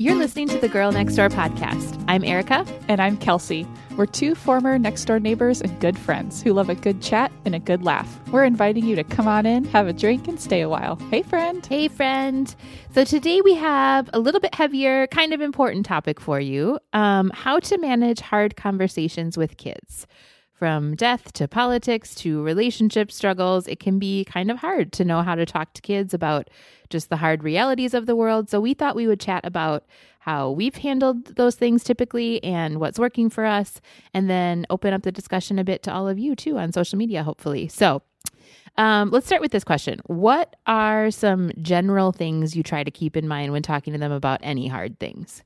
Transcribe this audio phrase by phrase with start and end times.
[0.00, 2.02] You're listening to the Girl Next Door podcast.
[2.08, 2.64] I'm Erica.
[2.88, 3.66] And I'm Kelsey.
[3.98, 7.54] We're two former next door neighbors and good friends who love a good chat and
[7.54, 8.18] a good laugh.
[8.28, 10.96] We're inviting you to come on in, have a drink, and stay a while.
[11.10, 11.66] Hey, friend.
[11.66, 12.56] Hey, friend.
[12.94, 17.30] So today we have a little bit heavier, kind of important topic for you um,
[17.34, 20.06] how to manage hard conversations with kids.
[20.60, 25.22] From death to politics to relationship struggles, it can be kind of hard to know
[25.22, 26.50] how to talk to kids about
[26.90, 28.50] just the hard realities of the world.
[28.50, 29.86] So we thought we would chat about
[30.18, 33.80] how we've handled those things typically and what's working for us,
[34.12, 36.98] and then open up the discussion a bit to all of you too on social
[36.98, 37.66] media, hopefully.
[37.66, 38.02] So
[38.76, 43.16] um, let's start with this question What are some general things you try to keep
[43.16, 45.42] in mind when talking to them about any hard things?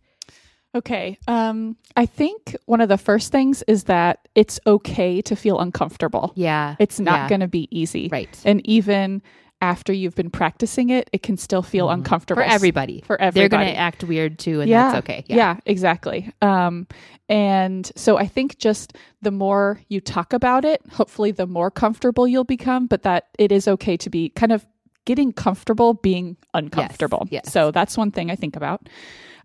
[0.74, 1.18] Okay.
[1.28, 6.32] Um, I think one of the first things is that it's okay to feel uncomfortable.
[6.34, 6.76] Yeah.
[6.78, 7.28] It's not yeah.
[7.28, 8.08] going to be easy.
[8.10, 8.36] Right.
[8.44, 9.22] And even
[9.60, 11.94] after you've been practicing it, it can still feel Mhm.
[11.94, 12.42] uncomfortable.
[12.42, 13.02] For everybody.
[13.06, 14.90] For everybody, They're going to act weird too, and yeah.
[14.90, 15.24] that's okay.
[15.26, 15.58] Yeah.
[15.64, 16.30] exactly.
[16.42, 16.86] Um,
[17.28, 22.28] and so I think just the more you talk about it, hopefully the more comfortable
[22.28, 24.66] you'll become, but that it is okay to be kind of
[25.06, 27.26] getting comfortable being uncomfortable.
[27.30, 27.50] yes.
[27.52, 28.88] So that's one thing I think about.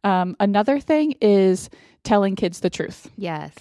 [0.03, 1.69] Um, another thing is
[2.03, 3.09] telling kids the truth.
[3.17, 3.53] Yes.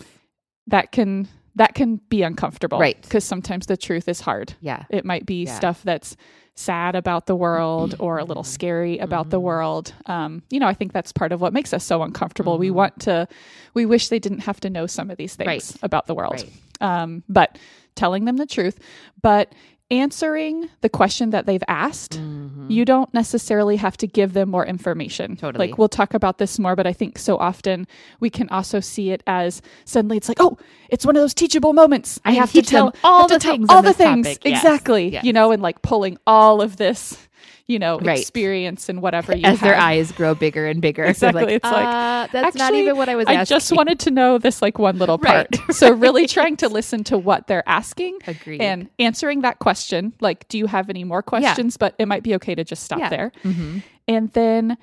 [0.67, 3.00] That can that can be uncomfortable, Right.
[3.03, 4.55] Because sometimes the truth is hard.
[4.61, 4.84] Yeah.
[4.91, 5.56] It might be Yeah.
[5.56, 6.16] stuff that's
[6.55, 9.42] sad about the world or a little scary about the Mhm.
[9.42, 9.92] world.
[10.06, 12.59] Um, you know, I think that's part of what makes us so uncomfortable.
[12.59, 12.75] We Mhm.
[12.75, 13.27] want to,
[13.75, 15.77] we wish they didn't have to know some of these things Right.
[15.83, 16.34] about the world.
[16.34, 16.53] Right.
[16.81, 17.59] Um, but
[17.97, 18.78] telling them the truth,
[19.20, 19.53] but
[19.91, 22.19] answering the question that they've asked.
[22.19, 22.70] Mhm.
[22.70, 25.36] You don't necessarily have to give them more information.
[25.36, 25.69] Totally.
[25.69, 27.86] Like we'll talk about this more, but I think so often
[28.20, 30.59] we can also see it as suddenly it's like, oh,
[30.91, 32.20] it's one of those teachable moments.
[32.25, 34.27] I, I have to tell all the things all the things.
[34.27, 34.39] Yes.
[34.44, 35.09] exactly.
[35.12, 35.25] Yes.
[35.25, 37.27] You know, and like pulling all of this,
[37.67, 38.19] you know, Right.
[38.19, 41.05] experience and whatever you As their eyes grow bigger and bigger.
[41.14, 41.42] So Exactly.
[41.44, 44.39] like, It's like, uh, that's not even what I was I just wanted to know
[44.39, 45.48] this like one little part.
[45.56, 45.75] Right.
[45.75, 48.60] so really trying to listen to what they're asking Agreed.
[48.62, 50.12] and answering that question.
[50.21, 51.77] Like, do you have any more questions?
[51.77, 53.09] But it might be okay to just stop Yeah.
[53.10, 53.32] there.
[53.44, 53.82] Mhm.
[54.09, 54.77] And then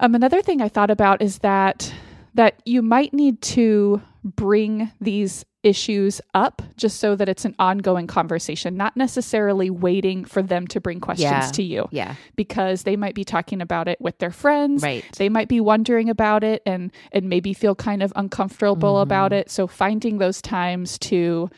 [0.00, 1.92] um, another thing I thought about is that
[2.34, 8.06] that you might need to bring these issues up just so that it's an ongoing
[8.06, 11.50] conversation, not necessarily waiting for them to bring questions Yeah.
[11.52, 12.14] to you Yeah.
[12.36, 14.82] because they might be talking about it with their friends.
[14.82, 15.04] Right.
[15.16, 19.02] They might be wondering about it and and maybe feel kind of uncomfortable Mhm.
[19.02, 19.50] about it.
[19.50, 21.50] So finding those times to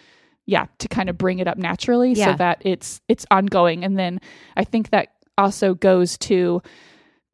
[0.48, 2.26] yeah, to kind of bring it up naturally Yeah.
[2.32, 3.84] so that it's it's ongoing.
[3.84, 4.20] And then
[4.56, 6.62] I think that also goes to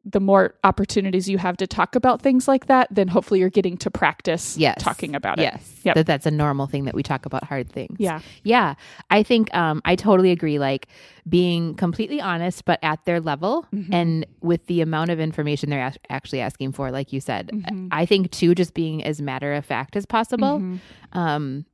[0.05, 3.77] the more opportunities you have to talk about things like that, then hopefully you're getting
[3.77, 4.75] to practice Yes.
[4.83, 5.43] talking about it.
[5.43, 5.79] Yes.
[5.83, 5.95] Yep.
[5.95, 7.95] That that's a normal thing that we talk about hard things.
[7.99, 8.19] Yeah.
[8.43, 8.75] Yeah.
[9.09, 10.59] I think um, I totally agree.
[10.59, 10.87] Like
[11.29, 13.93] being completely honest, but at their level Mhm.
[13.93, 17.51] and with the amount of information they're actually asking for, like you said.
[17.53, 17.87] Mhm.
[17.91, 20.59] I think too, just being as matter of fact as possible.
[20.59, 20.79] Mhm.
[21.13, 21.65] Um,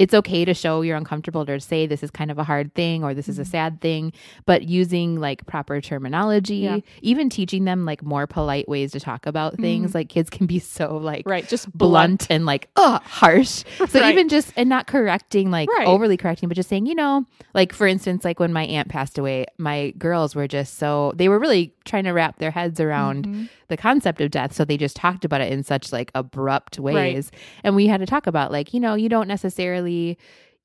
[0.00, 2.74] it's okay to show you're uncomfortable or to say this is kind of a hard
[2.74, 3.46] thing or this is a Mhm.
[3.50, 4.12] sad thing,
[4.46, 6.78] but using like proper terminology, Yeah.
[7.02, 9.90] even teaching them like more polite ways to talk about things.
[9.90, 9.94] Mhm.
[9.96, 11.46] Like kids can be so like Right.
[11.46, 14.10] Just blunt and like oh harsh so Right.
[14.12, 15.86] even just and not correcting like Right.
[15.86, 19.18] overly correcting but just saying you know like for instance like when my aunt passed
[19.18, 23.26] away my girls were just so they were really trying to wrap their heads around
[23.26, 23.48] Mhm.
[23.70, 27.30] The concept of death so they just talked about it in such like abrupt ways.
[27.64, 30.18] And we had to talk about like you know you don't necessarily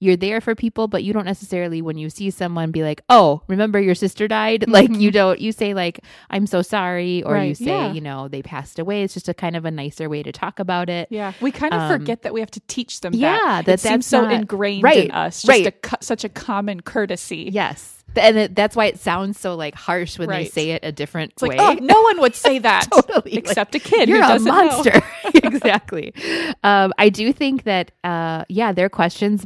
[0.05, 3.41] you're there for people but you don't necessarily when you see someone be like oh
[3.47, 5.01] remember your sister died like Mhm.
[5.01, 5.99] you don't you say like
[6.29, 7.91] i'm so sorry or you say Yeah.
[7.91, 10.59] you know they passed away it's just a kind of a nicer way to talk
[10.59, 13.13] about it Yeah, we kind of Um, forget that we have to teach them.
[13.13, 15.41] yeah, that, that it seems that's so not- ingrained right, in us.
[15.41, 15.67] Just right.
[15.67, 17.49] a such a common courtesy.
[17.51, 18.03] Yes.
[18.17, 21.33] And it, that's why it sounds so like harsh when they say it a different
[21.33, 21.57] It's like, way.
[21.59, 23.31] oh, no one would say that totally.
[23.31, 25.01] like, except a kid You're who a monster.
[25.33, 26.13] exactly.
[26.63, 29.45] Um, I do think that, uh, yeah, their questions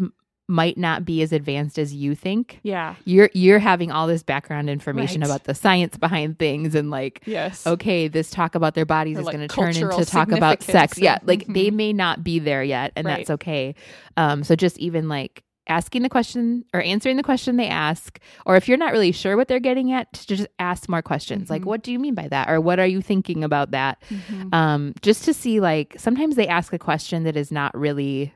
[0.50, 2.60] might not be as advanced as you think.
[2.64, 2.96] Yeah.
[3.06, 5.28] You're you're having all this background information Right.
[5.28, 7.66] about the science behind things and like Yes.
[7.68, 10.64] okay, this talk about their bodies Or, is like, going to turn into talk about
[10.64, 10.98] sex.
[10.98, 11.74] Yeah, like they Mhm.
[11.76, 13.18] may not be there yet, and Right.
[13.18, 13.76] that's okay.
[14.18, 18.56] Um, so just even like asking the question or answering the question they ask, or
[18.56, 21.48] if you're not really sure what they're getting at, to just ask more questions.
[21.48, 21.66] Like, Mhm.
[21.66, 24.02] what do you mean by that, or what are you thinking about that?
[24.10, 24.52] Mhm.
[24.52, 28.34] Um, just to see like sometimes they ask a question that is not really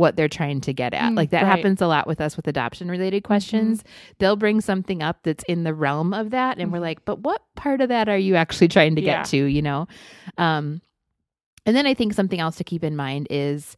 [0.00, 1.12] what they're trying to get at.
[1.12, 1.56] Mm, like that right.
[1.56, 3.84] happens a lot with us with adoption related questions.
[4.18, 6.82] They'll bring something up that's in the realm of that and we're Mhm.
[6.90, 9.18] like, "But what part of that are you actually trying to Yeah.
[9.18, 9.86] get to, you know?"
[10.38, 10.80] Um
[11.66, 13.76] and then I think something else to keep in mind is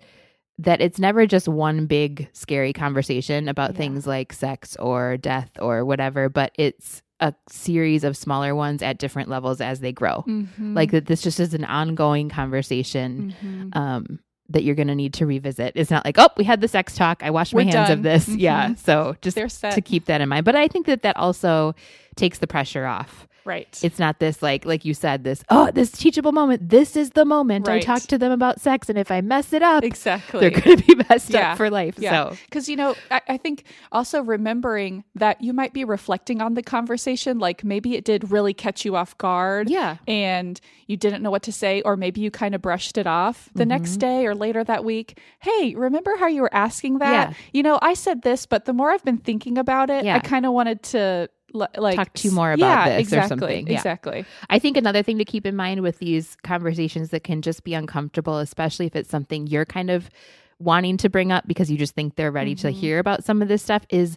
[0.58, 3.78] that it's never just one big scary conversation about Yeah.
[3.78, 8.98] things like sex or death or whatever, but it's a series of smaller ones at
[8.98, 10.22] different levels as they grow.
[10.28, 10.74] Mhm.
[10.76, 13.76] Like that this just is an ongoing conversation Mhm.
[13.76, 14.18] um
[14.50, 15.72] that you're going to need to revisit.
[15.76, 17.22] It's not like, "Oh, we had the sex talk.
[17.22, 18.36] I washed my We're hands done." of this." Mhm.
[18.40, 18.74] Yeah.
[18.74, 20.44] So just to keep that in mind.
[20.44, 21.74] But I think that that also
[22.16, 23.26] takes the pressure off.
[23.44, 23.78] Right.
[23.82, 26.68] It's not this like like you said this, "Oh, this teachable moment.
[26.68, 29.62] This is the moment I talk to them about sex and if I mess it
[29.62, 30.40] up, exactly.
[30.40, 31.52] they're going to be messed Yeah.
[31.52, 32.30] up for life." Yeah.
[32.30, 36.54] So, Because, you know, I, I think also remembering that you might be reflecting on
[36.54, 39.70] the conversation, like maybe it did really catch you off guard.
[39.70, 39.96] yeah.
[40.06, 43.48] And you didn't know what to say, or maybe you kind of brushed it off
[43.54, 43.68] the Mm-hmm.
[43.70, 45.18] next day or later that week.
[45.38, 47.30] Hey, remember how you were asking that?
[47.30, 47.34] Yeah.
[47.52, 50.16] You know, I said this, but the more I've been thinking about it, Yeah.
[50.16, 53.28] I kind of wanted to like Talk to you more about yeah, this or exactly,
[53.28, 53.66] something.
[53.66, 53.74] Yeah.
[53.74, 54.24] Exactly.
[54.50, 57.74] I think another thing to keep in mind with these conversations that can just be
[57.74, 60.10] uncomfortable, especially if it's something you're kind of
[60.58, 62.78] wanting to bring up because you just think they're ready to Mm-hmm.
[62.80, 64.16] hear about some of this stuff, is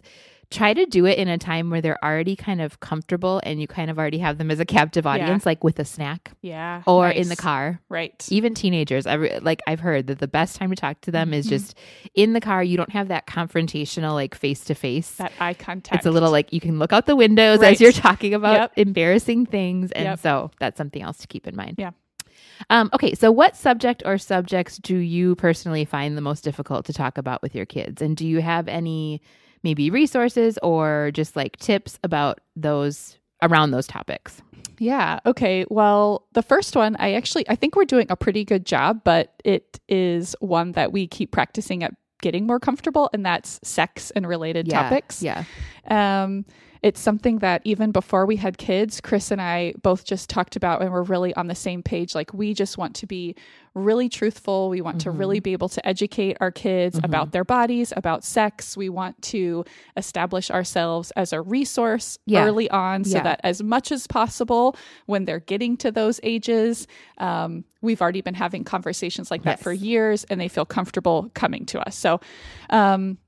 [0.50, 3.66] try to do it in a time where they're already kind of comfortable and you
[3.66, 6.82] kind of already have them as a captive audience, like with a snack Yeah.
[6.86, 7.80] or in the car.
[7.88, 8.24] Right.
[8.30, 11.46] Even teenagers, every, like I've heard that the best time to talk to them is
[11.46, 11.50] Mhm.
[11.50, 11.78] just
[12.14, 12.62] in the car.
[12.62, 15.12] You don't have that confrontational, like face to face.
[15.16, 15.96] That eye contact.
[15.96, 17.72] It's a little like you can look out the windows Right.
[17.72, 18.72] as you're talking about Yep.
[18.76, 19.90] embarrassing things.
[19.92, 20.18] And Yep.
[20.20, 21.74] so that's something else to keep in mind.
[21.78, 21.90] Yeah.
[22.70, 23.14] Um, okay.
[23.14, 27.42] So, what subject or subjects do you personally find the most difficult to talk about
[27.42, 28.00] with your kids?
[28.00, 29.20] And do you have any
[29.66, 34.40] maybe resources or just like tips about those around those topics?
[34.78, 35.18] Yeah.
[35.26, 35.64] Okay.
[35.68, 39.34] Well, the first one, I actually I think we're doing a pretty good job, but
[39.44, 41.92] it is one that we keep practicing at
[42.22, 44.82] getting more comfortable, and that's sex and related Yeah.
[44.84, 45.20] topics.
[45.22, 45.44] Yeah.
[45.88, 46.44] Um,
[46.86, 50.82] it's something that even before we had kids, Chris and I both just talked about,
[50.82, 52.14] and we're really on the same page.
[52.14, 53.34] Like, we just want to be
[53.74, 54.68] really truthful.
[54.70, 55.18] We want to Mm-hmm.
[55.18, 58.76] really be able to educate our kids about their bodies, about sex.
[58.76, 59.64] We want to
[59.96, 62.44] establish ourselves as a resource Yeah.
[62.46, 63.24] early on so Yeah.
[63.24, 66.86] that as much as possible, when they're getting to those ages,
[67.18, 69.62] um, we've already been having conversations like that Yes.
[69.62, 71.96] for years and they feel comfortable coming to us.
[71.96, 72.20] So,
[72.70, 73.18] um,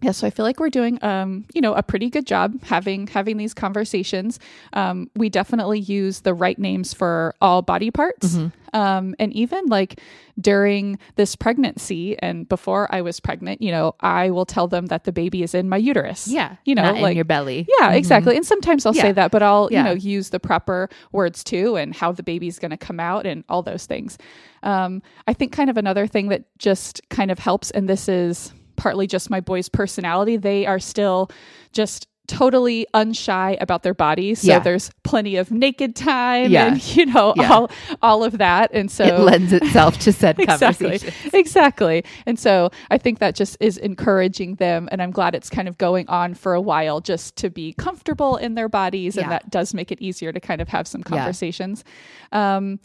[0.00, 3.08] yeah, so I feel like we're doing, um, you know, a pretty good job having
[3.08, 4.38] having these conversations.
[4.72, 8.78] Um, we definitely use the right names for all body parts, Mm-hmm.
[8.78, 10.00] um, and even like
[10.40, 15.04] during this pregnancy and before I was pregnant, you know, I will tell them that
[15.04, 16.26] the baby is in my uterus.
[16.28, 16.56] Yeah.
[16.64, 17.66] you know, like in your belly.
[17.80, 18.34] yeah, exactly.
[18.36, 19.02] And sometimes I'll Yeah.
[19.02, 19.78] say that, but I'll, Yeah.
[19.80, 23.26] you know, use the proper words too and how the baby's going to come out
[23.26, 24.16] and all those things.
[24.62, 28.52] Um, I think kind of another thing that just kind of helps, and this is
[28.82, 31.30] partly just my boys' personality, they are still
[31.72, 34.40] just totally unshy about their bodies.
[34.40, 34.58] So Yeah.
[34.60, 36.66] there's plenty of naked time Yeah.
[36.68, 37.52] and, you know, Yeah.
[37.52, 37.70] all,
[38.00, 38.70] all of that.
[38.72, 41.14] And so It lends itself to said exactly conversation.
[41.32, 45.68] exactly and so i think that just is encouraging them and i'm glad it's kind
[45.68, 49.50] of going on for a while just to be comfortable in their bodies and that
[49.50, 51.84] does make it easier to kind of have some conversations
[52.32, 52.78] um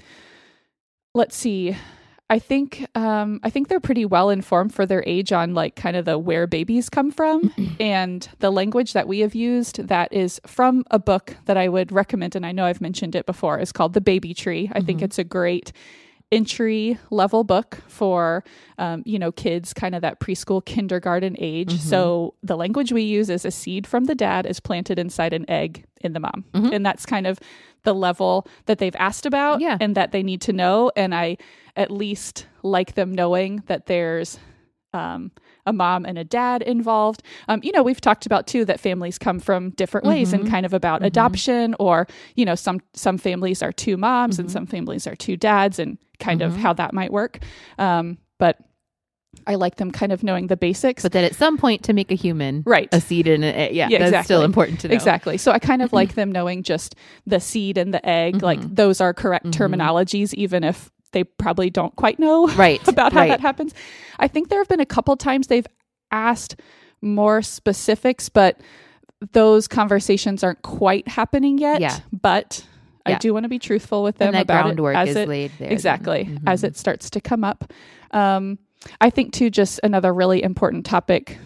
[1.14, 1.76] let's see
[2.29, 5.95] I think um, I think they're pretty well informed for their age on like kind
[5.95, 10.41] of the where babies come from and the language that we have used that is
[10.45, 13.71] from a book that I would recommend and I know I've mentioned it before is
[13.71, 14.69] called The Baby Tree.
[14.74, 15.71] I think it's a great
[16.29, 18.44] entry level book for
[18.77, 21.79] um, you know kids kind of that preschool kindergarten age.
[21.79, 25.50] So the language we use is a seed from the dad is planted inside an
[25.50, 26.44] egg in the mom.
[26.74, 27.39] And that's kind of
[27.88, 29.77] the level that they've asked about Yeah.
[29.79, 31.38] and that they need to know and i
[31.75, 34.39] at least like them knowing that there's
[34.94, 35.32] um,
[35.65, 37.22] a mom and a dad involved.
[37.50, 40.65] Um, you know, we've talked about too that families come from different ways and kind
[40.65, 45.06] of about adoption, or you know, some some families are two moms and some families
[45.06, 47.39] are two dads, and kind of how that might work.
[47.77, 48.58] Um, but
[49.46, 51.03] I like them kind of knowing the basics.
[51.03, 52.89] But then at some point to make a human, Right.
[52.91, 54.94] a seed and a, yeah, Yeah, that's still important to know.
[54.94, 55.38] Exactly.
[55.38, 56.15] So I kind of like mm-hmm.
[56.15, 58.46] them knowing just the seed and the egg, mm-hmm.
[58.46, 59.63] like those are correct mm-hmm.
[59.63, 62.86] terminologies, even if they probably don't quite know Right.
[62.88, 63.29] about how right.
[63.29, 63.74] that happens.
[64.20, 65.67] I think there have been a couple times they've
[66.12, 66.60] asked
[67.01, 68.60] more specifics, but
[69.34, 71.82] those conversations aren't quite happening yet.
[71.82, 72.00] Yeah.
[72.12, 72.65] But
[73.08, 75.15] I do want to be truthful with them And that about groundwork it as is
[75.15, 75.72] it, laid there.
[75.72, 76.44] exactly then.
[76.46, 77.72] as it starts to come up.
[78.12, 78.60] Um,
[79.01, 81.38] I think too, just another really important topic,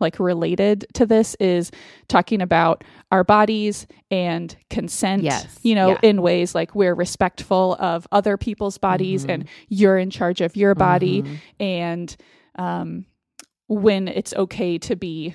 [0.00, 1.70] like related to this, is
[2.08, 5.22] talking about our bodies and consent.
[5.22, 5.58] Yes.
[5.62, 5.98] you know, Yeah.
[6.02, 9.30] in ways like we're respectful of other people's bodies, Mm-hmm.
[9.30, 11.24] and you're in charge of your body,
[11.58, 12.16] and
[12.56, 13.04] um,
[13.68, 15.34] when it's okay to be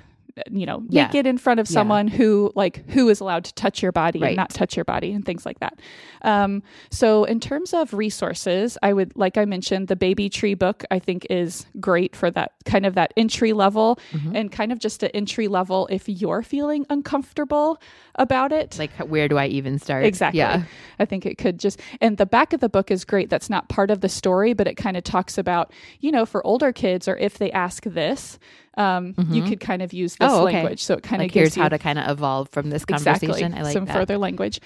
[0.52, 1.06] you know, Yeah.
[1.08, 1.74] naked in front of Yeah.
[1.74, 4.30] someone who like who is allowed to touch your body Right.
[4.30, 5.80] and not touch your body and things like that.
[6.24, 6.62] Um,
[6.92, 10.84] so in terms of resources, I would like I mentioned the baby tree book.
[10.92, 14.36] I think is great for that kind of that entry level Mm-hmm.
[14.36, 17.80] and kind of just an entry level if you're feeling uncomfortable
[18.16, 18.78] about it.
[18.80, 20.06] Like, where do I even start?
[20.06, 20.40] Exactly.
[20.40, 20.64] Yeah.
[21.00, 23.30] I think it could just, and the back of the book is great.
[23.30, 26.46] That's not part of the story, but it kind of talks about, you know, for
[26.46, 28.40] older kids or if they ask this,
[28.78, 30.56] um, you could kind of use this Oh, okay.
[30.58, 30.84] language.
[30.84, 32.84] So it kind of Like, gives here's you how to kind of evolve from this
[32.86, 33.30] conversation.
[33.30, 33.94] exactly I like some that.
[33.94, 34.60] further language.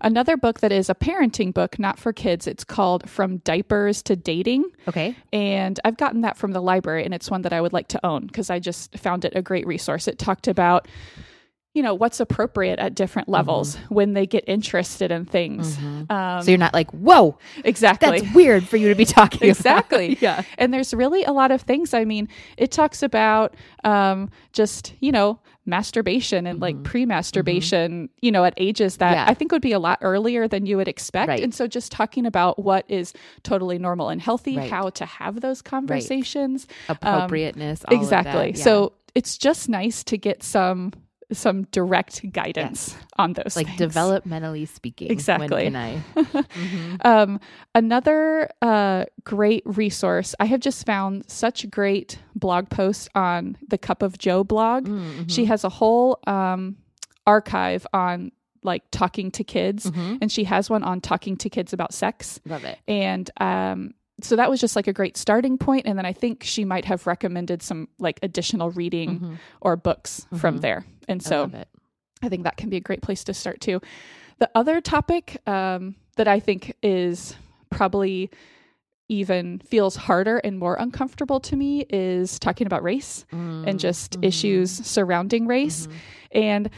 [0.00, 2.46] Another book that is a parenting book, not for kids.
[2.46, 4.64] It's called From Diapers to Dating.
[4.86, 5.16] Okay.
[5.32, 8.06] And I've gotten that from the library, and it's one that I would like to
[8.06, 10.06] own because I just found it a great resource.
[10.06, 10.86] It talked about,
[11.76, 15.76] you know, what's appropriate at different levels when they get interested in things.
[16.08, 18.20] Um, so you're not like, whoa, exactly.
[18.20, 19.58] that's weird for you to be talking about.
[19.58, 20.16] exactly.
[20.22, 20.42] yeah.
[20.56, 21.92] And there's really a lot of things.
[21.92, 23.54] I mean, it talks about
[23.84, 29.14] um, just, you know, masturbation and like pre masturbation, you know, at ages that Mm-hmm.
[29.26, 29.30] Yeah.
[29.30, 31.28] I think would be a lot earlier than you would expect.
[31.28, 31.42] Right.
[31.42, 34.70] And so just talking about what is totally normal and healthy, Right.
[34.70, 36.66] how to have those conversations.
[36.88, 37.84] Appropriateness.
[37.84, 38.52] all of exactly.
[38.52, 38.64] that, yeah.
[38.64, 40.92] So it's just nice to get some
[41.32, 43.80] some direct guidance on those like things.
[43.80, 45.10] developmentally speaking.
[45.10, 45.64] Exactly.
[45.70, 46.02] When can I?
[46.56, 47.04] Mhm.
[47.04, 47.40] Um,
[47.74, 54.02] another uh, great resource, I have just found such great blog posts on the Cup
[54.02, 54.86] of Jo blog.
[54.86, 55.26] Mm-hmm.
[55.26, 56.76] She has a whole um,
[57.26, 58.30] archive on
[58.62, 60.18] like talking to kids, Mhm.
[60.22, 62.40] and she has one on talking to kids about sex.
[62.46, 62.78] Love it.
[62.88, 65.58] And um, so that was just like a great starting.
[65.84, 69.38] And then I think she might have recommended some like additional reading Mhm.
[69.60, 70.60] or books from Mhm.
[70.62, 70.86] there.
[71.08, 71.68] And so it.
[72.22, 73.80] I think that can be a great place to start too.
[74.38, 77.36] The other topic um, that I think is
[77.70, 78.30] probably
[79.08, 84.24] even feels harder and more uncomfortable to me is talking about race and just Mhm.
[84.26, 85.86] issues surrounding race.
[85.86, 85.92] Mhm.
[86.32, 86.70] And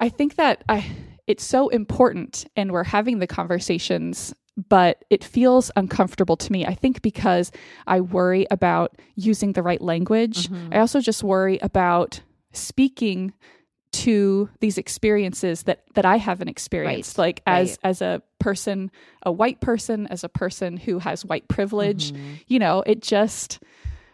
[0.00, 0.84] I think that I
[1.28, 6.66] it's so important and we're having the conversations but it feels uncomfortable to me.
[6.66, 7.50] I think because
[7.86, 10.48] I worry about using the right language.
[10.48, 10.74] Mhm.
[10.74, 12.20] I also just worry about
[12.52, 13.32] speaking
[13.92, 17.78] to these experiences that that I haven't experienced Right, like as right.
[17.90, 18.90] as a person
[19.22, 22.18] a white person as a person who has white privilege Mhm.
[22.46, 23.60] you know it just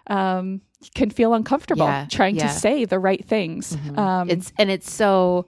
[0.09, 0.61] um
[0.95, 2.49] can feel uncomfortable Yeah, trying yeah.
[2.49, 3.99] to say the right things Mhm.
[3.99, 5.47] um it's and it's so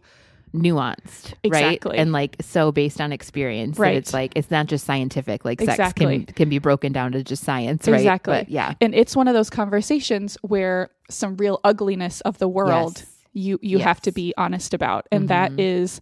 [0.55, 1.91] nuanced, Exactly.
[1.93, 2.01] right?
[2.01, 3.77] And like so based on experience.
[3.77, 3.97] that Right.
[3.97, 5.45] It's like it's not just scientific.
[5.45, 7.97] Like sex can can be broken down to just science, right?
[7.97, 8.33] Exactly.
[8.41, 8.75] But yeah.
[8.81, 13.07] and it's one of those conversations where some real ugliness of the world Yes.
[13.33, 15.61] you you have to be honest about and that Mhm.
[15.61, 16.01] is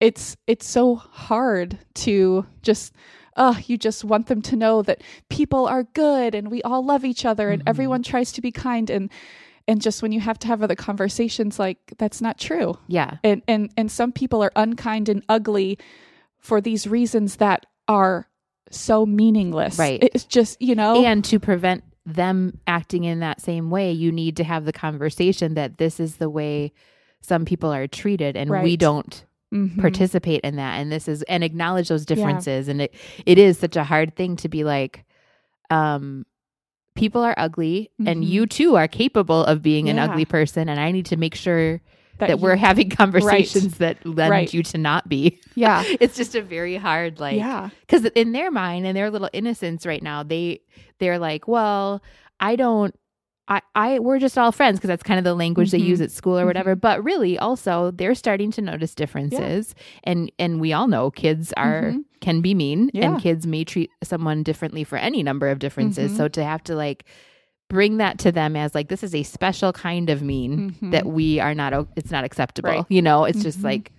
[0.00, 2.94] it's it's so hard to just
[3.36, 7.04] uh you just want them to know that people are good and we all love
[7.04, 7.68] each other and Mhm.
[7.68, 9.10] everyone tries to be kind and
[9.68, 12.76] and just when you have to have other conversations like that's not true.
[12.88, 13.18] Yeah.
[13.22, 15.78] and and and some people are unkind and ugly
[16.40, 18.26] for these reasons that are
[18.70, 19.78] so meaningless.
[19.78, 20.02] Right.
[20.02, 21.04] it's just you know?
[21.04, 25.54] And to prevent them acting in that same way, you need to have the conversation
[25.54, 26.72] that this is the way
[27.20, 29.80] some people are treated and we don't Mhm.
[29.80, 30.74] participate in that.
[30.78, 32.68] And this is and acknowledge those differences.
[32.68, 32.94] And it
[33.26, 35.04] it is such a hard thing to be like
[35.70, 36.24] um
[36.98, 38.28] people are ugly and Mhm.
[38.28, 41.80] you too are capable of being an ugly person and I need to make sure
[42.18, 44.52] that, you- we're having conversations that lend Right.
[44.52, 45.38] you to not be.
[45.54, 49.30] yeah it's just a very hard like yeah because in their mind and their little
[49.32, 50.60] innocence right now they
[50.98, 52.02] they're like well
[52.40, 52.94] i don't
[53.48, 55.86] i i we're just all friends because that's kind of the language they Mhm.
[55.86, 59.74] use at school or whatever but really also they're starting to notice differences
[60.04, 62.04] and and we all know kids are Mhm.
[62.20, 63.10] can be mean Yeah.
[63.12, 66.74] and kids may treat someone differently for any number of differences so to have to
[66.74, 67.04] like
[67.68, 71.38] bring that to them as like this is a special kind of mean that we
[71.40, 72.84] are not it's not acceptable Right.
[72.88, 73.92] you know it's just like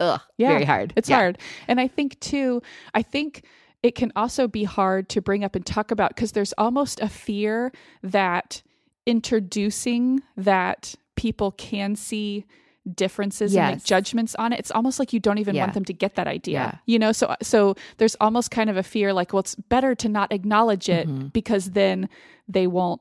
[0.00, 0.48] ugh Yeah.
[0.48, 1.16] very hard It's Yeah.
[1.16, 1.38] hard.
[1.68, 2.62] And I think too,
[2.94, 3.44] I think
[3.82, 7.08] it can also be hard to bring up and talk about because there's almost a
[7.08, 7.70] fear
[8.02, 8.62] that
[9.10, 12.46] introducing that people can see
[12.94, 15.62] differences and make judgments on it it's almost like you don't even Yeah.
[15.64, 16.74] want them to get that idea Yeah.
[16.86, 20.08] you know so so there's almost kind of a fear like well it's better to
[20.08, 21.30] not acknowledge it Mhm.
[21.32, 22.08] because then
[22.48, 23.00] they won't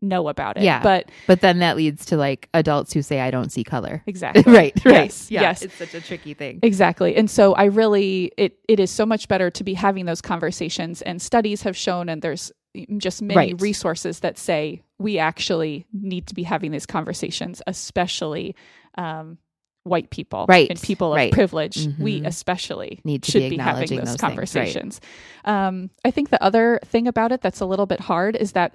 [0.00, 0.80] know about it Yeah.
[0.80, 4.02] but But then that leads to like adults who say, I don't see color.
[4.06, 4.72] exactly right.
[4.84, 4.94] Right.
[5.06, 5.40] Yes, Yeah.
[5.40, 5.62] yes.
[5.62, 6.60] It's such a tricky thing.
[6.62, 7.16] Exactly.
[7.16, 11.02] And so I really it it is so much better to be having those conversations
[11.02, 12.52] and studies have shown and there's
[12.98, 13.60] just many Right.
[13.60, 18.54] resources that say we actually need to be having these conversations especially
[18.96, 19.38] um
[19.84, 20.68] white people Right.
[20.68, 21.32] and people of Right.
[21.32, 22.26] privilege we Mhm.
[22.26, 24.28] especially Need to should be having those those things, right.
[24.30, 25.00] conversations
[25.44, 28.74] um i think the other thing about it that's a little bit hard is that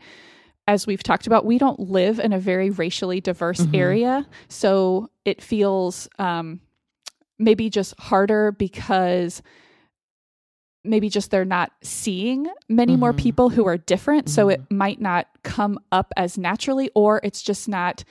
[0.67, 3.75] as we've talked about, we don't live in a very racially diverse Mhm.
[3.75, 4.27] area.
[4.47, 6.61] So it feels um,
[7.39, 9.41] maybe just harder because
[10.83, 13.17] maybe just they're not seeing many more Mhm.
[13.17, 14.29] people who are different.
[14.29, 14.51] So Mhm.
[14.53, 18.03] it might not come up as naturally, or it's just not,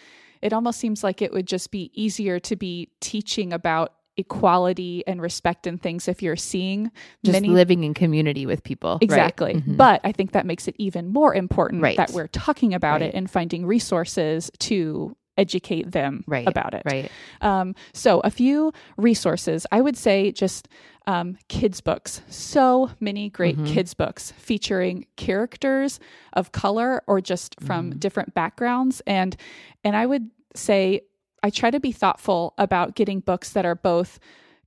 [0.42, 5.20] it almost seems like it would just be easier to be teaching about equality and
[5.22, 6.90] respect and things if you're seeing
[7.24, 8.92] Just many living in community with people.
[8.92, 9.02] right?
[9.02, 9.54] Exactly.
[9.54, 9.76] Mhm.
[9.76, 11.96] But I think that makes it even more important Right.
[11.96, 13.08] that we're talking about Right.
[13.10, 16.46] it and finding resources to educate them Right.
[16.46, 16.82] about it.
[16.84, 17.10] right.
[17.40, 19.66] Um, so, a few resources.
[19.72, 20.68] I would say just
[21.10, 22.22] um, kids' books.
[22.28, 23.66] So many great Mhm.
[23.66, 25.98] kids' books featuring characters
[26.32, 28.00] of color or just from Mhm.
[28.00, 29.02] different backgrounds.
[29.06, 29.36] And
[29.82, 31.00] and I would say
[31.42, 34.18] I try to be thoughtful about getting books that are both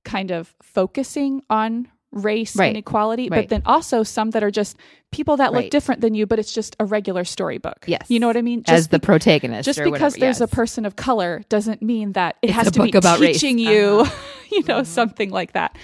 [0.04, 2.66] kind of focusing on race Right.
[2.68, 3.42] and equality, Right.
[3.42, 4.76] but then also some that are just
[5.10, 7.84] people that look different than you, but it's just a regular storybook.
[7.86, 8.02] Yes.
[8.08, 8.62] You know what I mean?
[8.68, 9.64] As the be- protagonist.
[9.64, 12.82] just because whatever, there's a person of color doesn't mean that it It's has to
[12.82, 13.40] be about race.
[13.40, 14.10] teaching you, Uh-huh.
[14.52, 14.86] you know, Mhm.
[14.86, 15.76] something like that.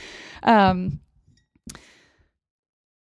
[0.42, 1.00] Um,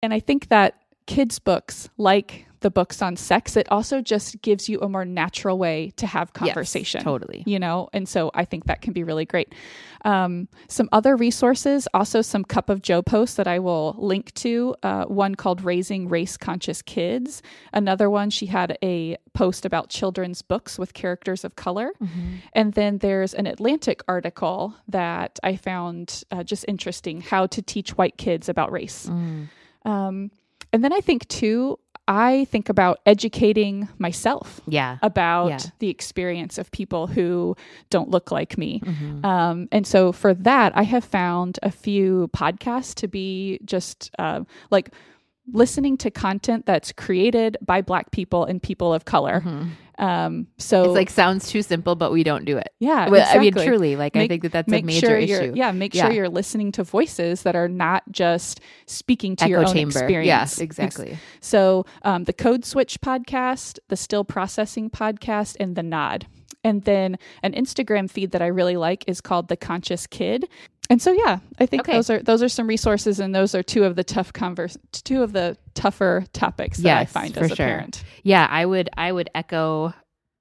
[0.02, 0.74] and I think that
[1.06, 5.56] kids' books, like the books on sex, it also just gives you a more natural
[5.56, 7.00] way to have Yes, conversation.
[7.00, 7.44] totally.
[7.46, 9.54] You know, and so I think that can be really great.
[10.04, 14.74] Um, some other resources, also some Cup of Jo posts that I will link to.
[14.82, 17.40] Uh, one called Raising Race Conscious Kids.
[17.72, 21.92] Another one, she had a post about children's books with characters of color.
[22.02, 22.38] Mhm.
[22.52, 27.96] And then there's an Atlantic article that I found uh, just interesting how to teach
[27.96, 29.06] white kids about race.
[29.08, 29.48] Mm.
[29.84, 30.30] Um,
[30.72, 34.98] and then I think, too, I think about educating myself Yeah.
[35.02, 35.58] about Yeah.
[35.80, 37.56] the experience of people who
[37.90, 38.80] don't look like me.
[38.80, 39.24] Mhm.
[39.24, 44.42] Um, and so for that, I have found a few podcasts to be just uh,
[44.70, 44.90] like
[45.52, 49.42] listening to content that's created by Black people and people of color.
[49.44, 49.68] Mhm.
[49.98, 52.68] Um, so It's like sounds too simple, but we don't do it.
[52.80, 55.52] yeah, Well, I mean, truly, like I think that that's a major sure issue.
[55.56, 56.04] yeah make Yeah.
[56.06, 59.98] sure you're listening to voices that are not just speaking to your own chamber.
[59.98, 61.16] experience Yes, Ex- exactly.
[61.40, 66.26] so um, the code switch podcast the still processing podcast and the nod
[66.62, 70.46] and then an instagram feed that i really like is called the conscious kid
[70.90, 71.92] and so yeah i think Okay.
[71.92, 75.22] those are those are some resources and those are two of the tough converse two
[75.22, 77.66] of the tougher topics that i find as a sure.
[77.66, 79.94] parent Yeah, I would I would echo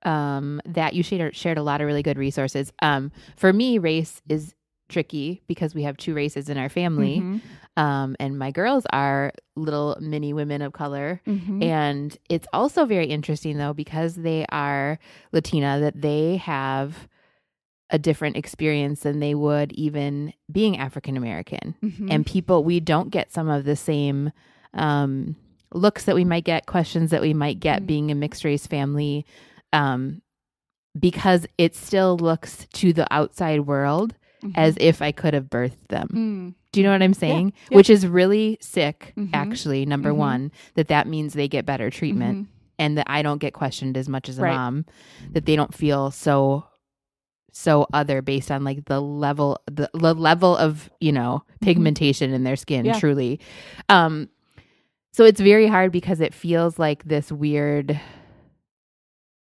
[0.04, 2.72] um, that you shared shared a lot of really good resources.
[2.82, 4.54] Um, for me, race is
[4.88, 7.42] tricky because we have two races in our family, Mhm.
[7.76, 11.22] um, and my girls are little mini women of color.
[11.28, 11.64] Mhm.
[11.64, 15.00] And it's also very interesting though because they are
[15.32, 17.08] Latina that they have
[17.92, 21.76] a different experience than they would even being African American.
[21.84, 22.12] Mhm.
[22.12, 24.32] And people we don't get some of the same
[24.74, 25.36] um
[25.74, 27.88] looks that we might get, questions that we might get Mm.
[27.88, 29.26] being a mixed race family
[29.74, 30.22] um
[30.98, 34.54] because it still looks to the outside world Mhm.
[34.56, 36.08] as if I could have birthed them.
[36.14, 36.54] Mm.
[36.72, 37.54] Do you know what I'm saying?
[37.70, 37.78] yeah.
[37.78, 39.30] Which is really sick, Mhm.
[39.34, 39.86] actually.
[39.86, 40.16] Number Mhm.
[40.18, 42.48] one, that that means they get better treatment Mhm.
[42.80, 44.56] and that I don't get questioned as much as a Right.
[44.56, 44.86] mom,
[45.32, 46.66] that they don't feel so
[47.58, 52.44] so other based on like the level the, the level of you know pigmentation in
[52.44, 52.94] their skin Mm-hmm.
[52.94, 53.00] Yeah.
[53.00, 53.40] truly
[53.90, 54.28] um
[55.14, 57.98] so it's very hard because it feels like this weird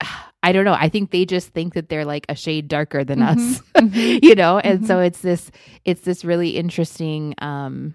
[0.42, 0.72] I don't know.
[0.72, 3.28] I think they just think that they're like a shade darker than Mhm.
[3.28, 3.62] us.
[3.76, 4.22] Mhm.
[4.22, 4.86] you know and Mhm.
[4.86, 5.50] so it's this
[5.84, 7.94] it's this really interesting um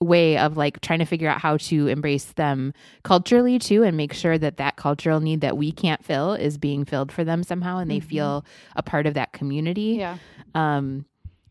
[0.00, 4.12] way of like trying to figure out how to embrace them culturally too and make
[4.12, 7.78] sure that that cultural need that we can't fill is being filled for them somehow
[7.78, 8.04] and they Mhm.
[8.04, 8.44] feel
[8.76, 10.18] a part of that community yeah
[10.54, 11.06] um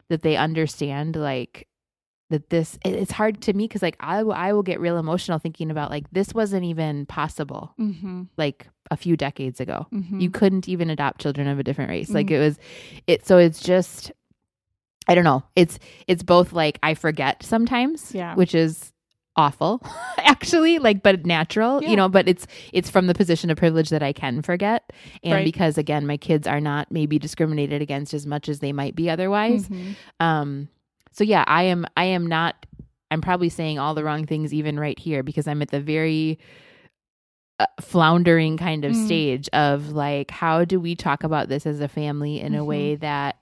[0.10, 1.67] that they understand like
[2.29, 4.97] that this it- it's hard to me because like I, will- I will get real
[4.97, 8.23] emotional thinking about like this wasn't even possible mm-hmm.
[8.38, 10.19] like a few decades ago Mm-hmm.
[10.19, 12.31] you couldn't even adopt children of a different race like Mhm.
[12.36, 12.60] it was
[13.08, 14.12] it so it's just
[15.08, 18.36] i don't know it's it's both like i forget sometimes Yeah.
[18.36, 18.91] which is
[19.38, 19.82] awful
[20.20, 21.89] actually like but natural Yeah.
[21.89, 25.34] you know but it's it's from the position of privilege that i can forget and
[25.34, 25.46] Right.
[25.46, 29.10] because again my kids are not maybe discriminated against as much as they might be
[29.10, 29.96] otherwise Mhm.
[30.22, 30.70] um
[31.12, 32.65] so yeah i am i am not
[33.12, 36.39] i'm probably saying all the wrong things even right here because i'm at the very
[37.60, 39.06] uh, floundering kind of Mm.
[39.06, 42.65] stage of like how do we talk about this as a family in a Mhm.
[42.65, 43.38] way that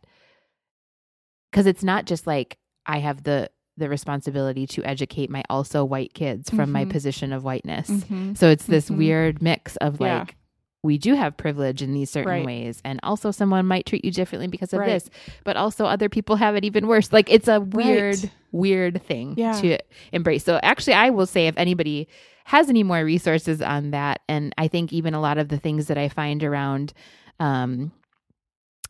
[1.53, 6.13] because it's not just like i have the the responsibility to educate my also white
[6.13, 6.89] kids from my Mhm.
[6.91, 8.35] position of whiteness Mhm.
[8.37, 8.97] so it's this Mhm.
[8.97, 10.19] weird mix of Yeah.
[10.19, 10.35] like
[10.83, 12.45] we do have privilege in these certain Right.
[12.45, 14.89] ways and also someone might treat you differently because of Right.
[14.89, 15.09] this
[15.45, 18.31] but also other people have it even worse like it's a weird Right.
[18.51, 19.53] weird thing Yeah.
[19.61, 19.77] to
[20.11, 22.07] embrace so actually i will say if anybody
[22.45, 24.19] has any more resources on that.
[24.27, 26.91] And I think even a lot of the things that I find around
[27.39, 27.93] um,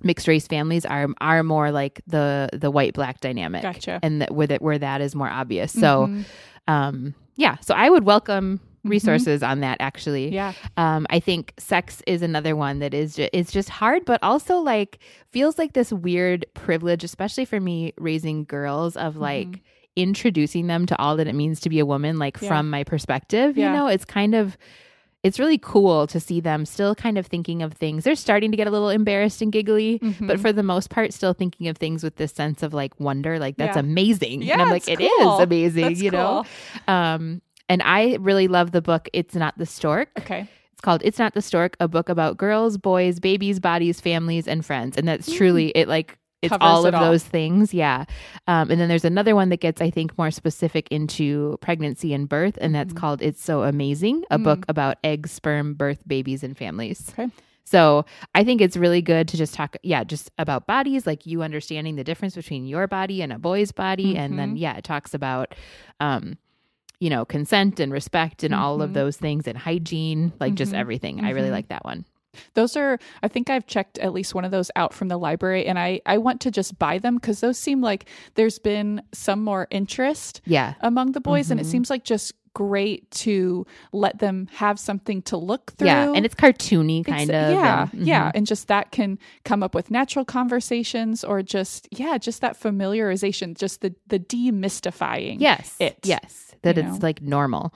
[0.01, 3.99] mixed race families are are more like the the white black dynamic, Gotcha.
[4.03, 5.71] and that where that where that is more obvious.
[5.71, 6.25] So, Mhm.
[6.67, 8.89] um, yeah, so I would welcome Mhm.
[8.89, 10.33] resources on that actually.
[10.33, 10.51] yeah.
[10.75, 14.57] Um, I think sex is another one that is ju- it's just hard, but also
[14.57, 14.99] like
[15.31, 19.59] feels like this weird privilege, especially for me raising girls, of like Mhm.
[19.95, 22.47] introducing them to all that it means to be a woman, like Yeah.
[22.49, 23.57] from my perspective.
[23.57, 23.67] Yeah.
[23.71, 24.57] You know, it's kind of
[25.23, 28.03] it's really cool to see them still kind of thinking of things.
[28.03, 30.39] They're starting to get a little embarrassed and giggly, but Mhm.
[30.41, 33.55] for the most part, still thinking of things with this sense of like wonder, like
[33.57, 33.79] that's Yeah.
[33.79, 34.41] amazing.
[34.41, 36.43] Yeah, and I'm like, it's it is amazing, That's you know.
[36.87, 39.07] Um, and I really love the book.
[39.13, 40.09] It's not the stork.
[40.19, 40.45] Okay.
[40.73, 44.65] It's called It's Not the Stork, a book about girls, boys, babies, bodies, families, and
[44.65, 44.97] friends.
[44.97, 47.01] And that's truly it like it's all of all.
[47.01, 47.73] those things.
[47.73, 48.05] Yeah.
[48.47, 52.27] Um, and then there's another one that gets, I think, more specific into pregnancy and
[52.27, 52.97] birth, and that's Mhm.
[52.97, 54.43] called It's So Amazing, a Mm.
[54.43, 57.09] book about eggs, sperm, birth, babies, and families.
[57.11, 57.29] Okay.
[57.65, 61.41] So I think it's really good to just talk, yeah, just about bodies, like you
[61.43, 64.17] understanding the difference between your body and a boy's body.
[64.17, 64.59] And then, Mhm.
[64.59, 65.55] yeah, it talks about,
[66.01, 66.37] um,
[66.99, 68.93] you know, consent and respect and all of Mhm.
[68.95, 70.77] those things and hygiene, like just Mhm.
[70.77, 71.23] everything.
[71.23, 72.03] I really like that one.
[72.53, 75.65] Those are I think I've checked at least one of those out from the library
[75.65, 79.43] and I I want to just buy them cuz those seem like there's been some
[79.43, 80.73] more interest Yeah.
[80.81, 81.71] among the boys and it Mhm.
[81.71, 85.87] seems like just great to let them have something to look through.
[85.87, 86.11] Yeah.
[86.13, 87.51] And it's cartoony It's- kind of.
[87.51, 88.31] yeah and- yeah mhm.
[88.35, 93.57] and just that can come up with natural conversations or just yeah just that familiarization
[93.57, 95.75] just the the demystifying Yes.
[95.79, 96.53] it, Yes.
[96.61, 96.99] That it's know?
[97.01, 97.73] like normal.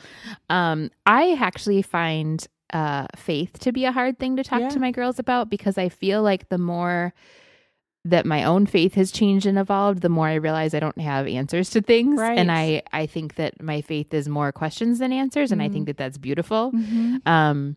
[0.50, 4.70] Um, I actually find uh faith to be a hard thing to talk Yeah.
[4.70, 7.14] to my girls about because I feel like the more
[8.06, 11.28] that my own faith has changed and evolved, the more I realize I don't have
[11.28, 12.20] answers to things.
[12.20, 12.40] Right.
[12.40, 15.52] And I, I think that my faith is more questions than answers.
[15.52, 15.74] And I Mhm.
[15.74, 16.72] think that that's beautiful.
[16.72, 17.28] Mhm.
[17.28, 17.76] Um,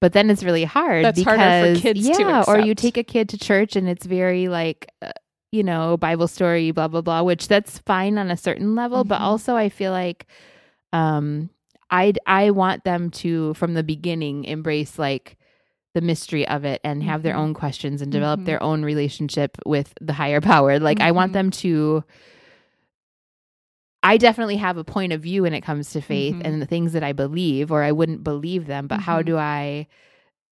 [0.00, 2.98] but then it's really hard That's because harder for kids to yeah, or you take
[2.98, 5.12] a kid to church and it's very like, uh,
[5.50, 9.18] you know, Bible story, blah blah blah, which that's fine on a certain level, but
[9.20, 9.22] Mhm.
[9.24, 10.26] also I feel like,
[10.92, 11.48] um,
[11.94, 15.36] I I want them to from the beginning embrace like
[15.94, 17.38] the mystery of it and have their Mhm.
[17.38, 18.46] own questions and develop Mhm.
[18.46, 20.80] their own relationship with the higher power.
[20.80, 21.34] Like I want Mhm.
[21.34, 22.04] them to
[24.02, 26.42] I definitely have a point of view when it comes to faith Mhm.
[26.44, 29.26] and the things that I believe or I wouldn't believe them, but how Mhm.
[29.26, 29.86] do I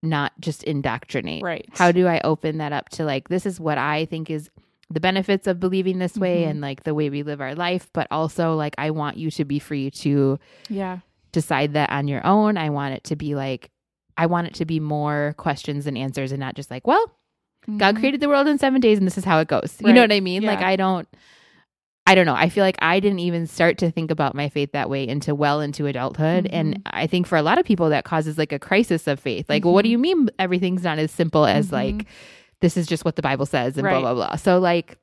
[0.03, 1.43] not just indoctrinate?
[1.43, 4.49] right How do I open that up to like this is what I think is
[4.91, 8.07] the benefits of believing this way and like the way we live our life, but
[8.11, 10.99] also like I want you to be free to yeah
[11.33, 12.57] decide that on your own.
[12.57, 13.71] I want it to be like
[14.17, 17.11] I want it to be more questions and answers and not just like, well,
[17.79, 17.99] God Mhm.
[18.01, 19.77] created the world in 7 days and this is how it goes.
[19.81, 20.43] You know what I mean?
[20.43, 21.09] Like I don't
[22.05, 22.35] I don't know.
[22.35, 25.37] I feel like I didn't even start to think about my faith that way into
[25.37, 26.49] well into adulthood.
[26.53, 26.83] And Mhm.
[26.87, 29.49] I think for a lot of people that causes like a crisis of faith.
[29.49, 29.93] Like, well, what do Mhm.
[29.93, 31.73] you mean everything's not as simple as Mhm.
[31.73, 32.07] like
[32.61, 33.93] this is just what the Bible says and Right.
[34.01, 34.37] blah blah blah.
[34.37, 34.99] So like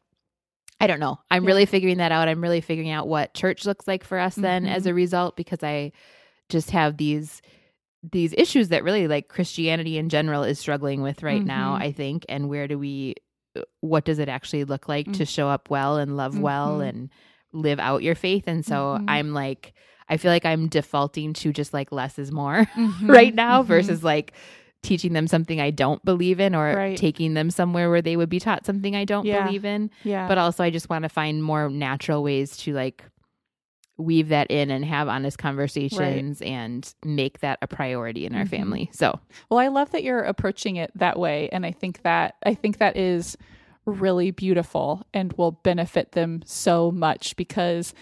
[0.81, 1.19] I don't know.
[1.31, 1.47] I'm Yeah.
[1.47, 2.27] really figuring that out.
[2.29, 5.63] I'm really figuring out what church looks like for us then as a result because
[5.63, 5.91] I
[6.49, 7.41] just have these
[8.11, 11.81] these issues that really like Christianity in general is struggling with right now, Mhm.
[11.81, 12.25] I think.
[12.29, 13.15] And where do we
[13.81, 15.27] what does it actually look like to Mm.
[15.27, 16.89] show up well and love well Mhm.
[16.89, 17.09] and
[17.51, 18.45] live out your faith?
[18.47, 19.05] And so Mhm.
[19.07, 19.73] I'm like
[20.11, 23.09] I feel like I'm defaulting to just like less is more Mhm.
[23.09, 23.65] right now Mhm.
[23.67, 24.31] versus like
[24.81, 26.97] teaching them something I don't believe in or Right.
[26.97, 29.43] taking them somewhere where they would be taught something I don't Yeah.
[29.45, 29.91] believe in.
[30.05, 33.03] yeah But also I just want to find more natural ways to like
[33.99, 38.49] weave that in and have honest conversations and make that a priority in our Mhm.
[38.49, 38.89] family.
[38.93, 42.53] So, Well, I love that you're approaching it that way and I think that I
[42.55, 43.37] think that is
[43.85, 47.93] really beautiful and will benefit them so much because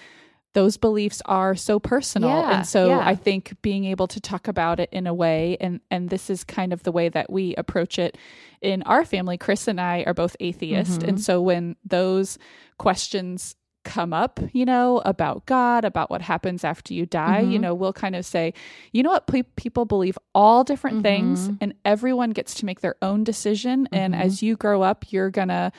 [0.53, 3.01] those beliefs are so personal Yeah, and so yeah.
[3.05, 6.43] I think being able to talk about it in a way and and this is
[6.43, 8.17] kind of the way that we approach it
[8.61, 11.07] in our family Chris and I are both atheist Mhm.
[11.09, 12.37] and so when those
[12.77, 13.55] questions
[13.87, 17.61] come up, you know, about God, about what happens after you die, you Mhm.
[17.61, 18.53] know, we'll kind of say,
[18.91, 21.57] you know what, pe- people believe all different things Mhm.
[21.61, 23.87] and everyone gets to make their own decision.
[23.91, 24.19] And Mhm.
[24.19, 25.71] as you grow up, you're gonna,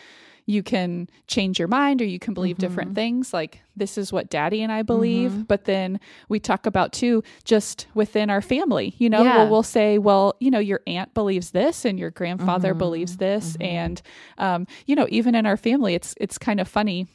[0.46, 2.94] you can change your mind or you can believe different Mhm.
[2.94, 3.34] things.
[3.34, 5.32] Like, this is what daddy and I believe.
[5.32, 5.46] Mhm.
[5.46, 9.36] But then we talk about too, just within our family, you know, Yeah.
[9.36, 12.78] well, we'll say, well, you know, your aunt believes this and your grandfather Mhm.
[12.78, 13.56] believes this.
[13.60, 14.00] And,
[14.38, 17.06] um, you know, even in our family, it's, it's kind of funny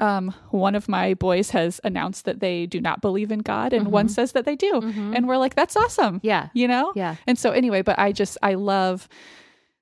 [0.00, 3.88] um, one of my boys has announced that they do not believe in God, and
[3.92, 4.10] one Mhm.
[4.10, 4.72] says that they do.
[4.72, 5.14] Mhm.
[5.16, 6.20] And we're like, that's awesome.
[6.22, 6.48] yeah.
[6.54, 6.92] You know?
[6.96, 7.16] Yeah.
[7.26, 9.08] And so, anyway, but I just, I love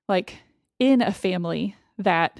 [0.09, 0.37] like
[0.79, 2.39] in a family that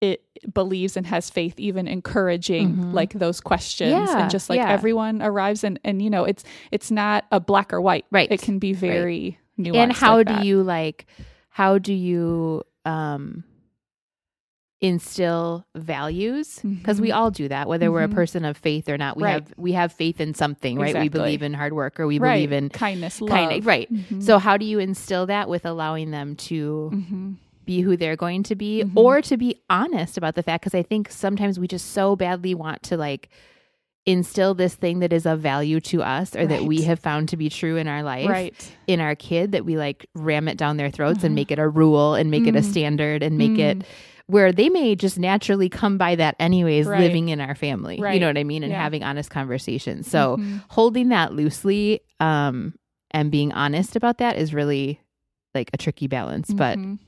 [0.00, 2.92] it believes and has faith even encouraging Mhm.
[2.92, 4.70] like those questions Yeah, and just like yeah.
[4.70, 8.42] everyone arrives and and you know it's it's not a black or white Right, it
[8.42, 10.44] can be very nuanced and how like do that.
[10.44, 11.06] you like
[11.48, 13.44] how do you um
[14.80, 17.14] instill values because we Mhm.
[17.16, 18.14] all do that whether we're a Mhm.
[18.14, 19.32] person of faith or not we Right.
[19.32, 22.34] have we have faith in something right we believe in hard work or we right
[22.34, 24.22] believe in kindness love right Mhm.
[24.22, 27.36] so how do you instill that with allowing them to Mhm.
[27.64, 28.90] be who they're going to be Mhm.
[28.94, 32.54] or to be honest about the fact because i think sometimes we just so badly
[32.54, 33.30] want to like
[34.06, 37.38] instill this thing that is of value to us or that we have found to
[37.38, 40.76] be true in our life right in our kid that we like ram it down
[40.76, 42.64] their throats and make it a rule and make it a Mm.
[42.70, 43.58] standard and make Mm.
[43.60, 43.82] it
[44.26, 47.00] where they may just naturally come by that anyways Right.
[47.00, 48.82] living in our family you know what i mean and Yeah.
[48.82, 50.62] having honest conversations so Mhm.
[50.68, 52.74] holding that loosely um
[53.10, 55.00] and being honest about that is really
[55.54, 56.98] like a tricky balance but Mhm.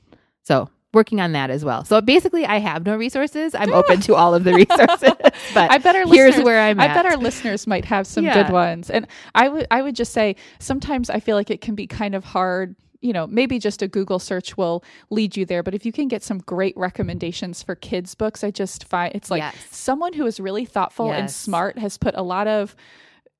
[0.43, 4.15] so working on that as well so basically i have no resources i'm open to
[4.15, 5.11] all of the resources
[5.53, 8.23] but I bet our here's listeners- where i'm I bet our listeners might have some
[8.25, 8.43] Yeah.
[8.43, 8.89] good ones.
[8.89, 12.15] And I would I would just say sometimes I feel like it can be kind
[12.15, 15.85] of hard, you know, maybe just a Google search will lead you there, but if
[15.85, 19.55] you can get some great recommendations for kids books, I just find it's like Yes.
[19.71, 22.75] someone who is really thoughtful and smart has put a lot of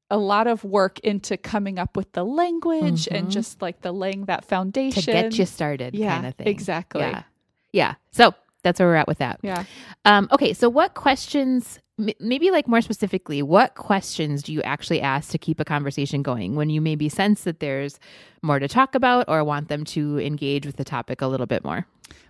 [0.10, 3.32] a lot of work into coming up with the language and Mhm.
[3.32, 7.02] just like the laying that foundation to get you started yeah, kind of thing Exactly.
[7.02, 7.24] yeah
[7.74, 9.66] yeah so that's where we're at with that Yeah.
[10.06, 11.80] Um, okay, so what questions,
[12.20, 16.56] maybe like more specifically, what questions do you actually ask to keep a conversation going
[16.56, 18.00] when you maybe sense that there's
[18.42, 21.64] more to talk about or want them to engage with the topic a little bit
[21.64, 21.86] more?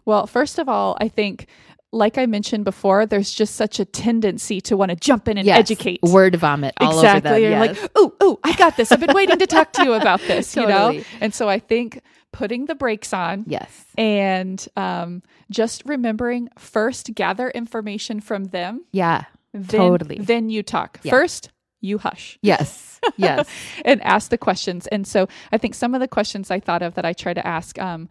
[0.06, 1.47] Well, first of all, I think,
[1.91, 5.45] like I mentioned before, there's just such a tendency to want to jump in and
[5.45, 5.99] Yes, educate.
[6.01, 7.30] Word vomit all exactly.
[7.30, 7.51] over them.
[7.51, 8.91] You're like, oh, oh, I got this.
[8.91, 11.01] I've been waiting to talk to you about this, you know?
[11.19, 12.01] And so I think
[12.32, 13.86] putting the brakes on yes.
[13.97, 19.23] and um, just remembering first gather information from them, Yeah.
[19.63, 20.17] Then, Totally.
[20.20, 21.00] then you talk.
[21.04, 21.12] Yeah.
[21.12, 23.00] First, you hush Yes.
[23.17, 23.48] Yes.
[23.86, 24.88] and ask the questions.
[24.88, 27.46] And so I think some of the questions I thought of that I try to
[27.46, 28.10] ask um,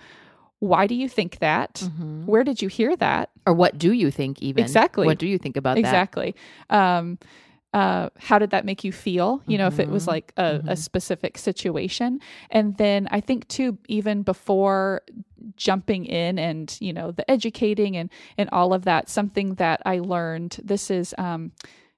[0.60, 1.82] why do you think that?
[1.84, 2.24] Mhm.
[2.24, 3.30] Where did you hear that?
[3.46, 4.62] Or what do you think even?
[4.64, 5.04] Exactly.
[5.06, 5.80] What do you think about that?
[5.80, 6.34] exactly
[6.70, 7.18] um
[7.76, 10.12] uh how did that make you feel you know if it was Mhm.
[10.14, 10.78] like a, a Mhm.
[10.78, 15.02] specific situation and then i think too even before
[15.56, 18.08] jumping in and you know the educating and
[18.38, 21.52] and all of that something that i learned this is um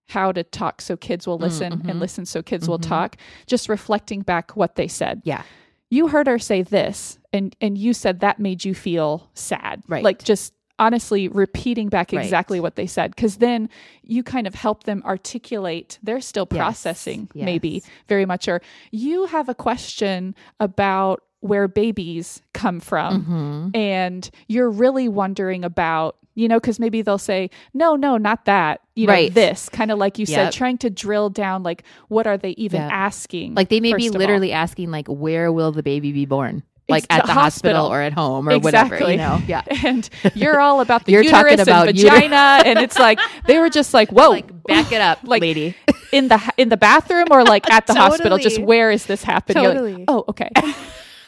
[0.09, 1.89] how to talk so kids will listen mhm.
[1.89, 2.89] and listen so kids will Mhm.
[2.89, 5.43] talk just reflecting back what they said Yeah.
[5.91, 10.03] you heard her say this and and you said that made you feel sad Right.
[10.03, 12.23] like just honestly repeating back Right.
[12.25, 13.69] exactly what they said because then
[14.03, 16.59] you kind of help them articulate they're still Yes.
[16.59, 17.87] processing maybe Yes.
[18.09, 18.61] very much or
[18.91, 23.77] you have a question about where babies come from Mhm.
[23.77, 28.81] and you're really wondering about you know because maybe they'll say no no not that
[28.97, 29.33] you know Right.
[29.35, 32.81] this kind of like you said trying to drill down like what are they even
[32.83, 32.91] Yep.
[32.93, 36.63] asking Like they may be literally asking, like, where will the baby be born?
[36.91, 37.83] Like at the the hospital.
[37.83, 37.87] hospital.
[37.87, 38.99] or at home or whatever.
[39.11, 39.41] You know?
[39.47, 39.63] Yeah.
[39.85, 43.69] and you're all about the You're talking about and vagina and it's like they were
[43.71, 45.75] just like whoa Like back it up, Like, lady.
[46.13, 49.63] in the in the bathroom or like at the hospital just where is this happening
[49.65, 50.05] You're like, Totally.
[50.09, 50.51] oh okay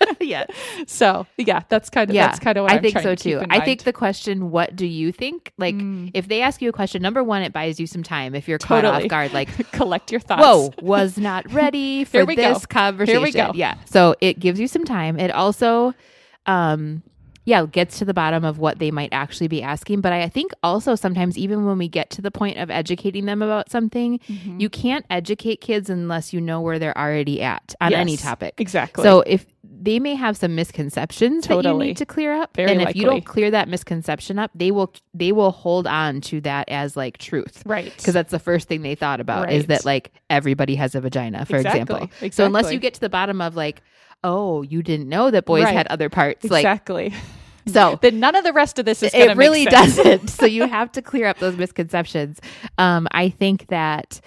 [0.20, 0.44] yeah.
[0.86, 2.26] so yeah that's kind of Yeah.
[2.28, 3.38] that's kind of what I am think so to too.
[3.40, 3.64] I mind.
[3.64, 5.52] think the question, what do you think?
[5.58, 6.10] Like Mm.
[6.14, 8.34] if they ask you a question, number one, it buys you some time.
[8.34, 9.04] If you're caught Totally.
[9.04, 12.54] off guard, like, collect your thoughts whoa, was not ready for Here we go.
[12.54, 13.32] this conversation.
[13.32, 13.52] go.
[13.54, 13.76] Yeah.
[13.84, 15.18] So it gives you some time.
[15.18, 15.94] It also,
[16.46, 17.02] um,
[17.50, 20.00] yeah, gets to the bottom of what they might actually be asking.
[20.00, 23.42] But I think also sometimes, even when we get to the point of educating them
[23.42, 24.60] about something, Mhm.
[24.60, 28.54] you can't educate kids unless you know where they're already at on any topic.
[28.58, 29.46] exactly So if
[29.82, 31.86] they may have some misconceptions that you Totally.
[31.88, 34.92] need to clear up, Very and if you don't clear that misconception up, they will
[35.12, 38.82] they will hold on to that as like truth right because that's the first thing
[38.82, 42.10] they thought about is that like everybody has a vagina, for Exactly, example.
[42.30, 43.82] So unless you get to the bottom of like,
[44.22, 45.74] oh, you didn't know that boys Right.
[45.74, 47.12] had other parts, like exactly
[47.66, 47.98] so.
[48.02, 49.96] then none of the rest of this is it really make sense.
[49.96, 50.28] doesn't.
[50.40, 52.40] so you have to clear up those misconceptions.
[52.78, 54.20] Um, I think that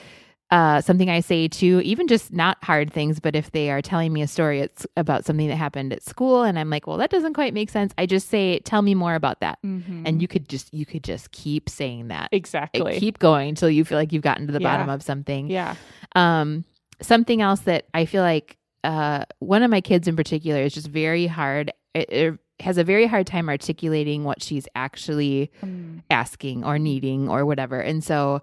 [0.52, 4.14] uh, something I say to even just not hard things, but if they are telling
[4.14, 7.10] me a story it's about something that happened at school, and I'm like, well, that
[7.10, 7.92] doesn't quite make sense.
[7.98, 10.04] I just say, tell me more about that, Mhm.
[10.06, 13.70] and you could just you could just keep saying that, Like, exactly keep going until
[13.70, 14.78] you feel like you've gotten to the Yeah.
[14.78, 15.50] bottom of something.
[15.50, 15.74] yeah
[16.16, 16.66] Um,
[17.02, 20.88] something else that I feel like uh, one of my kids in particular is just
[20.88, 21.72] very hard.
[21.96, 26.02] It, it has a very hard time articulating what she's actually Mm.
[26.10, 27.80] asking or needing or whatever.
[27.80, 28.42] And so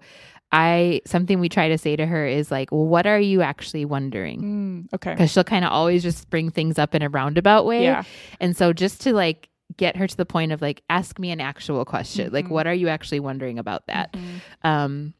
[0.53, 3.85] I something we try to say to her is like, well, what are you actually
[3.85, 4.41] wondering?
[4.41, 4.93] Mm.
[4.95, 7.83] okay Because she'll kind of always just bring things up in a roundabout way.
[7.83, 8.03] yeah
[8.39, 11.39] And so just to like get her to the point of like ask me an
[11.39, 12.31] actual question.
[12.33, 12.49] Like Mhm.
[12.51, 14.11] what are you actually wondering about that?
[14.13, 14.41] Mhm.
[14.67, 15.13] Um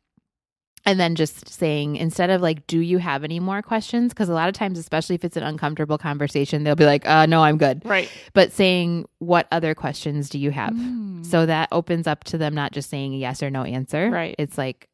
[0.85, 4.33] and then just saying instead of like do you have any more questions because a
[4.33, 7.57] lot of times especially if it's an uncomfortable conversation they'll be like uh no i'm
[7.57, 8.09] good Right.
[8.33, 11.25] but saying what other questions do you have Mm.
[11.25, 14.35] so that opens up to them not just saying a yes or no answer Right.
[14.39, 14.87] it's like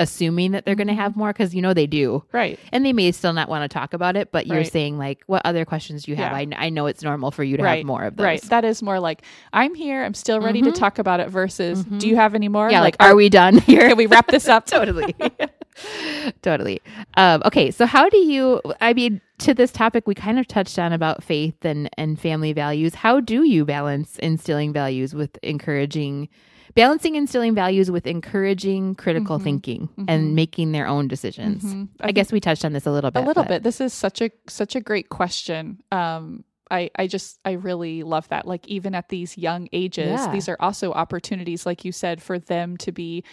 [0.00, 0.96] assuming that they're going to Mhm.
[0.96, 2.58] have more because you know they do right.
[2.72, 4.72] and they may still not want to talk about it but you're Right.
[4.72, 6.38] saying like what other questions do you have Yeah.
[6.38, 7.76] I, kn- I know it's normal for you to Right.
[7.78, 8.42] have more of those Right.
[8.42, 10.02] That is more like I'm here.
[10.04, 10.74] I'm still ready to Mhm.
[10.74, 11.28] talk about it.
[11.30, 12.00] Versus, Mhm.
[12.00, 12.68] do you have any more?
[12.70, 14.66] yeah like, are we done here Can we wrap this up?
[14.76, 15.14] totally
[16.42, 16.80] totally
[17.16, 20.78] um, okay so how do you i mean to this topic we kind of touched
[20.78, 26.28] on about faith and and family values how do you balance instilling values with encouraging
[26.74, 29.42] balancing instilling values with encouraging critical Mhm.
[29.44, 30.04] thinking Mhm.
[30.08, 31.88] and making their own decisions Mhm.
[32.00, 33.62] i, think guess we touched on this a little bit a little but- bit.
[33.62, 35.80] This is such a such a great question.
[35.92, 38.46] Um, I I just I really love that.
[38.46, 40.30] Like even at these young ages, Yeah.
[40.32, 43.24] these are also opportunities, like you said, for them to be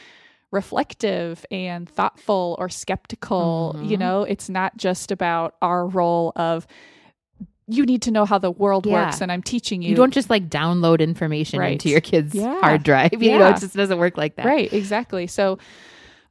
[0.51, 3.75] reflective and thoughtful or skeptical.
[3.83, 3.99] You Mhm.
[3.99, 6.65] know, it's not just about our role of
[7.67, 9.05] you need to know how the world Yeah.
[9.05, 9.89] works, and I'm teaching you.
[9.89, 11.73] you don't just like download information Right.
[11.73, 12.59] into your kids Yeah.
[12.61, 15.27] hard drive you know it just doesn't work like that Right, exactly.
[15.27, 15.59] So,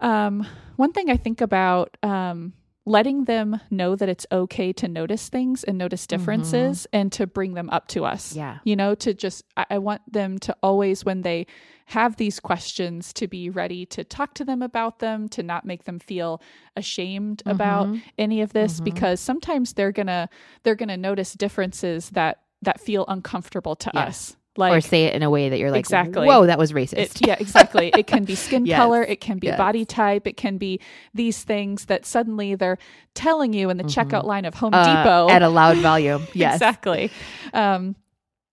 [0.01, 0.47] um,
[0.77, 2.53] one thing I think about um,
[2.87, 7.55] letting them know that it's okay to notice things and notice differences and to bring
[7.55, 8.31] them up to us.
[8.31, 8.39] Mm-hmm.
[8.39, 11.47] yeah You know, to just, I, I want them to always, when they
[11.87, 15.85] have these questions, to be ready to talk to them about them, to not make
[15.85, 16.41] them feel
[16.77, 18.03] ashamed about Mhm.
[18.19, 18.85] any of this, Mhm.
[18.85, 20.29] because sometimes they're gonna
[20.63, 24.05] they're gonna notice differences that that feel uncomfortable to Yeah.
[24.07, 24.37] us.
[24.59, 26.27] Like or say it in a way that you're like Exactly.
[26.27, 27.89] whoa that was racist it, yeah, exactly.
[27.95, 28.77] It can be skin Yes.
[28.77, 29.59] color, it can be Yes.
[29.59, 30.81] body type, it can be
[31.15, 32.79] these things that suddenly they're
[33.15, 35.29] telling you in the checkout line of Home Uh, Depot.
[35.31, 37.11] at a loud volume yes Exactly.
[37.53, 37.97] Um,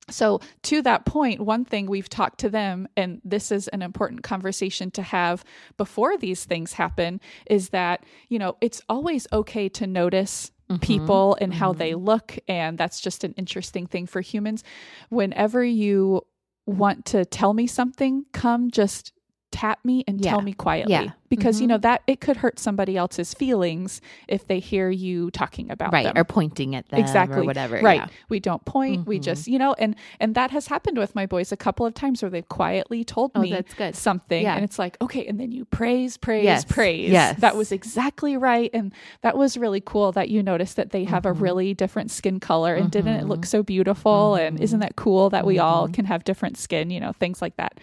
[0.10, 4.22] so, to that point, one thing we've talked to them, and this is an important
[4.22, 5.46] conversation to have
[5.78, 10.82] before these things happen, is that, you know, it's always okay to notice Mhm.
[10.82, 12.38] people and how they look.
[12.48, 14.64] And that's just an interesting thing for humans.
[15.10, 16.22] Whenever you
[16.66, 19.13] want to tell me something, come just
[19.54, 20.92] tap me and tell me quietly.
[20.92, 21.12] Yeah.
[21.30, 21.70] Because, you Mhm.
[21.70, 26.04] know, that it could hurt somebody else's feelings if they hear you talking about right
[26.06, 26.18] them.
[26.18, 28.08] or pointing at them exactly or whatever right yeah.
[28.30, 29.24] we don't point we Mhm.
[29.24, 32.22] just you know and and that has happened with my boys a couple of times
[32.22, 34.56] where they've quietly told oh me that's good something Yeah.
[34.56, 36.66] and it's like okay and then you praise praise Yes.
[36.66, 37.40] praise Yes.
[37.40, 41.24] that was exactly right and that was really cool that you noticed that they have
[41.24, 41.30] Mhm.
[41.30, 45.30] a really different skin color and didn't it look so beautiful and isn't that cool
[45.32, 45.94] that we all Mhm.
[45.94, 47.80] can have different skin you know things like that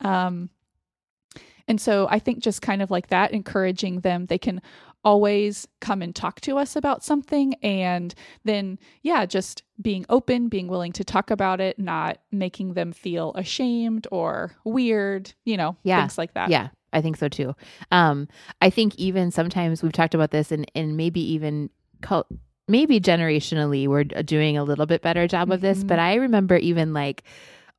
[0.00, 0.50] um
[1.70, 4.60] and so I think just kind of like that, encouraging them, they can
[5.02, 7.54] always come and talk to us about something.
[7.62, 12.92] And then, yeah, just being open, being willing to talk about it, not making them
[12.92, 16.00] feel ashamed or weird, you know, Yeah.
[16.00, 16.50] things like that.
[16.50, 17.54] Yeah, I think so too.
[17.90, 18.28] Um,
[18.60, 21.70] I think even sometimes we've talked about this, and and maybe even
[22.02, 22.26] cult,
[22.68, 25.82] maybe generationally we're doing a little bit better job of this.
[25.82, 27.22] But I remember even like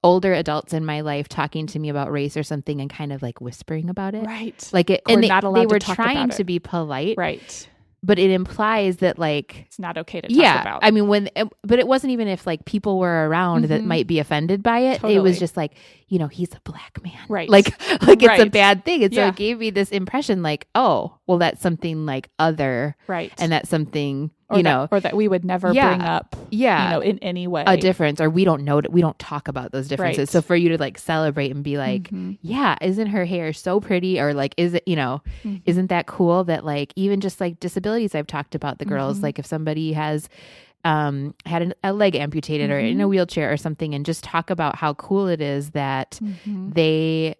[0.04, 3.22] older adults in my life talking to me about race or something and kind of
[3.22, 4.26] like whispering about it.
[4.26, 4.70] Right.
[4.74, 5.30] Like it, We're and they,
[5.62, 7.68] they were trying to be polite, right.
[8.04, 10.80] but it implies that like It's not okay to talk yeah about.
[10.84, 11.30] i mean when
[11.64, 13.86] but it wasn't even if like people were around that Mhm.
[13.86, 15.74] might be offended by it it was just like
[16.08, 17.48] you know he's a black man Right.
[17.48, 17.68] like
[18.02, 21.38] like it's a bad thing and so it gave me this impression like oh well
[21.38, 23.32] that's something like other right.
[23.38, 25.88] and that's something or you that, know or that we would never Yeah.
[25.96, 27.64] bring up, yeah you know, in any way.
[27.66, 30.30] a difference or we don't know we don't talk about those differences Right.
[30.30, 32.38] so for you to like celebrate and be like Mhm.
[32.42, 35.62] yeah isn't her hair so pretty or like is it you know Mhm.
[35.66, 39.24] isn't that cool that like even just like disabilities i've talked about the girls Mhm.
[39.24, 40.30] like if somebody has
[40.84, 43.10] um had an, a leg amputated or in a Mhm.
[43.10, 46.74] wheelchair or something and just talk about how cool it is that Mhm.
[46.74, 47.36] they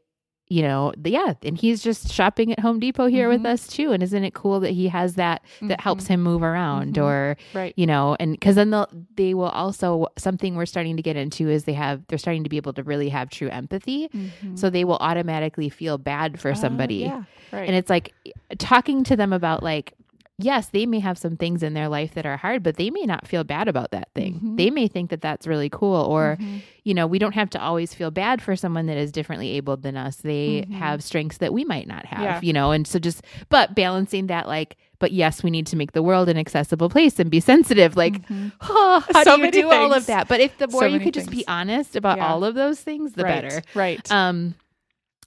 [0.52, 3.54] you know yeah and he's just shopping at home depot here with Mhm.
[3.54, 6.08] us too and isn't it cool that he has that that helps Mhm.
[6.10, 7.04] him move around Mhm.
[7.04, 7.74] or Right.
[7.78, 11.50] you know and because then they'll they will also something we're starting to get into
[11.50, 14.60] is they have they're starting to be able to really have true empathy Mhm.
[14.60, 17.24] so they will automatically feel bad for Uh, somebody yeah.
[17.54, 17.68] Right.
[17.68, 18.14] and it's like
[18.58, 19.94] talking to them about like
[20.38, 23.04] yes they may have some things in their life that are hard but they may
[23.04, 24.58] not feel bad about that thing Mhm.
[24.58, 26.62] they may think that that's really cool or Mhm.
[26.84, 29.84] you know we don't have to always feel bad for someone that is differently abled
[29.84, 30.74] than us they Mhm.
[30.74, 32.40] have strengths that we might not have Yeah.
[32.42, 35.92] you know and so just but balancing that like but yes we need to make
[35.92, 39.70] the world an accessible place and be sensitive like oh, how So do you do
[39.72, 42.28] all of that but if the more So you could just be honest about Yeah.
[42.32, 43.42] all of those things the right.
[43.44, 44.12] better Right.
[44.12, 44.56] um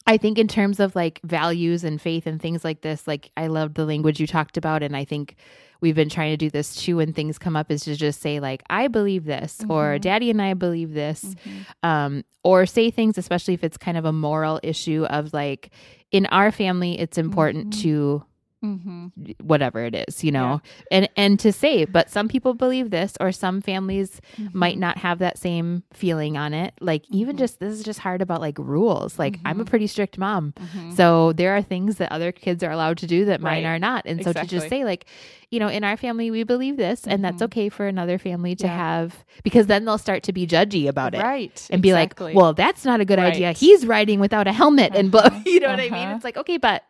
[0.07, 3.46] I think in terms of like values and faith and things like this, like I
[3.46, 4.82] love the language you talked about.
[4.82, 5.36] And I think
[5.80, 8.38] we've been trying to do this too when things come up is to just say
[8.38, 10.00] like, I believe this or Mhm.
[10.02, 11.34] daddy and I believe this.
[11.34, 11.88] Mhm.
[11.88, 15.70] Um, or say things, especially if it's kind of a moral issue of like,
[16.12, 17.82] in our family, it's important Mhm.
[17.82, 18.24] to
[18.64, 19.34] Mhm.
[19.42, 20.60] whatever it is, you know,
[20.90, 24.20] and, and to say, but some people believe this or some families
[24.52, 24.80] might Mhm.
[24.80, 26.72] not have that same feeling on it.
[26.80, 27.40] Like even Mhm.
[27.40, 29.18] just, this is just hard about like rules.
[29.18, 29.68] Like I'm a Mhm.
[29.68, 30.54] pretty strict mom.
[30.58, 30.92] Mhm.
[30.94, 34.04] So there are things that other kids are allowed to do that mine are not.
[34.06, 35.04] And so to just say like,
[35.50, 38.66] you know, in our family we believe this and that's okay for another family to
[38.66, 38.76] Yeah.
[38.76, 41.22] have because then they'll start to be judgy about it.
[41.22, 42.32] right And exactly.
[42.32, 43.52] be like, well, that's not a good idea.
[43.52, 45.20] He's riding without a helmet and blah.
[45.34, 45.40] Uh-huh.
[45.46, 45.94] You know what I mean?
[45.94, 46.14] Uh-huh.
[46.16, 46.82] It's like, okay, but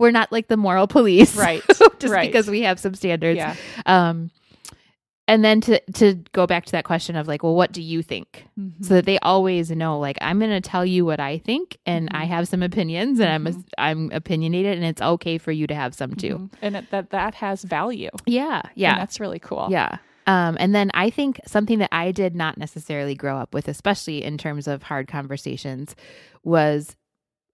[0.00, 1.36] we're not like the moral police.
[1.36, 1.62] right
[2.00, 2.26] just right.
[2.32, 3.36] because we have some standards.
[3.36, 3.54] yeah
[3.86, 4.30] Um,
[5.28, 8.02] and then to to go back to that question of like, well, what do you
[8.02, 8.46] think?
[8.58, 8.84] Mhm.
[8.84, 12.08] So that they always know, like, I'm going to tell you what I think, and
[12.10, 12.28] I Mhm.
[12.28, 13.64] have some opinions, and I'm Mhm.
[13.78, 16.36] I'm opinionated, and it's okay for you to have some too.
[16.36, 16.50] Mhm.
[16.62, 19.98] and it, that that has value Yeah, And yeah, that's really cool yeah.
[20.26, 24.22] Um, and then I think something that I did not necessarily grow up with, especially
[24.24, 25.94] in terms of hard conversations,
[26.44, 26.96] was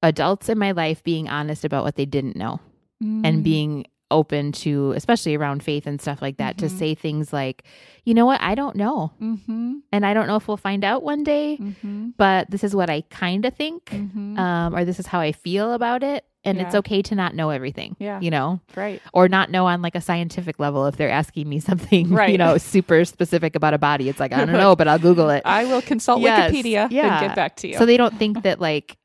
[0.07, 2.61] adults in my life being honest about what they didn't know
[3.03, 3.27] Mm.
[3.27, 6.79] and being open to, especially around faith and stuff like that, to Mhm.
[6.79, 7.65] say things like,
[8.05, 9.11] you know what, I don't know.
[9.21, 9.81] Mhm.
[9.93, 12.13] And I don't know if we'll find out one day, Mhm.
[12.17, 14.39] but this is what I kind of think, Mhm.
[14.39, 16.25] um, or this is how I feel about it.
[16.45, 18.21] And it's okay to not know everything, Yeah.
[18.21, 21.59] you know, right or not know on like a scientific level if they're asking me
[21.69, 24.09] something, you know, super specific about a body.
[24.09, 25.43] It's like, I don't know, but I'll Google it.
[25.45, 26.53] i will consult Yes.
[26.53, 27.19] wikipedia Yeah.
[27.19, 28.97] and get back to you So they don't think that like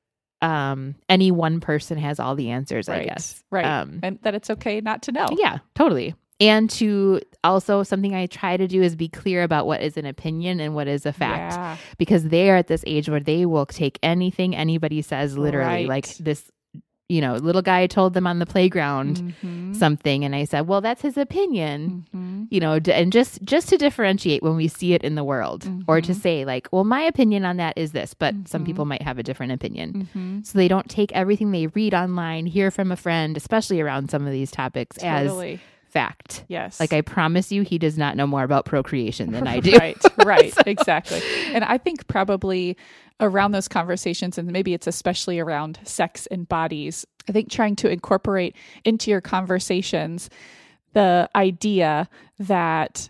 [0.41, 3.43] um, any one person has all the answers, I guess.
[3.51, 6.15] right Um, and that it's okay not to know Yeah, totally.
[6.39, 10.07] And to also something I try to do is be clear about what is an
[10.07, 11.53] opinion and what is a fact.
[11.53, 11.77] Yeah.
[11.99, 15.87] Because they are at this age where they will take anything anybody says literally.
[15.87, 15.87] Right.
[15.87, 16.49] Like this,
[17.11, 19.75] you know, little guy told them on the playground Mhm.
[19.75, 22.47] something and I said, "Well, that's his opinion." Mhm.
[22.49, 25.69] You know, d- and just just to differentiate when we see it in the world
[25.87, 26.21] or to Mhm.
[26.21, 28.65] say like, "Well, my opinion on that is this," but some Mhm.
[28.65, 30.07] people might have a different opinion.
[30.15, 30.45] Mhm.
[30.45, 34.25] So they don't take everything they read online, hear from a friend, especially around some
[34.25, 35.31] of these topics as
[35.89, 36.45] fact.
[36.47, 39.77] yes Like I promise you, he does not know more about procreation than I do.
[39.77, 41.19] right, right, exactly.
[41.53, 42.77] And I think probably
[43.21, 47.89] around those conversations, and maybe it's especially around sex and bodies, I think trying to
[47.89, 50.29] incorporate into your conversations
[50.93, 52.09] the idea
[52.39, 53.09] that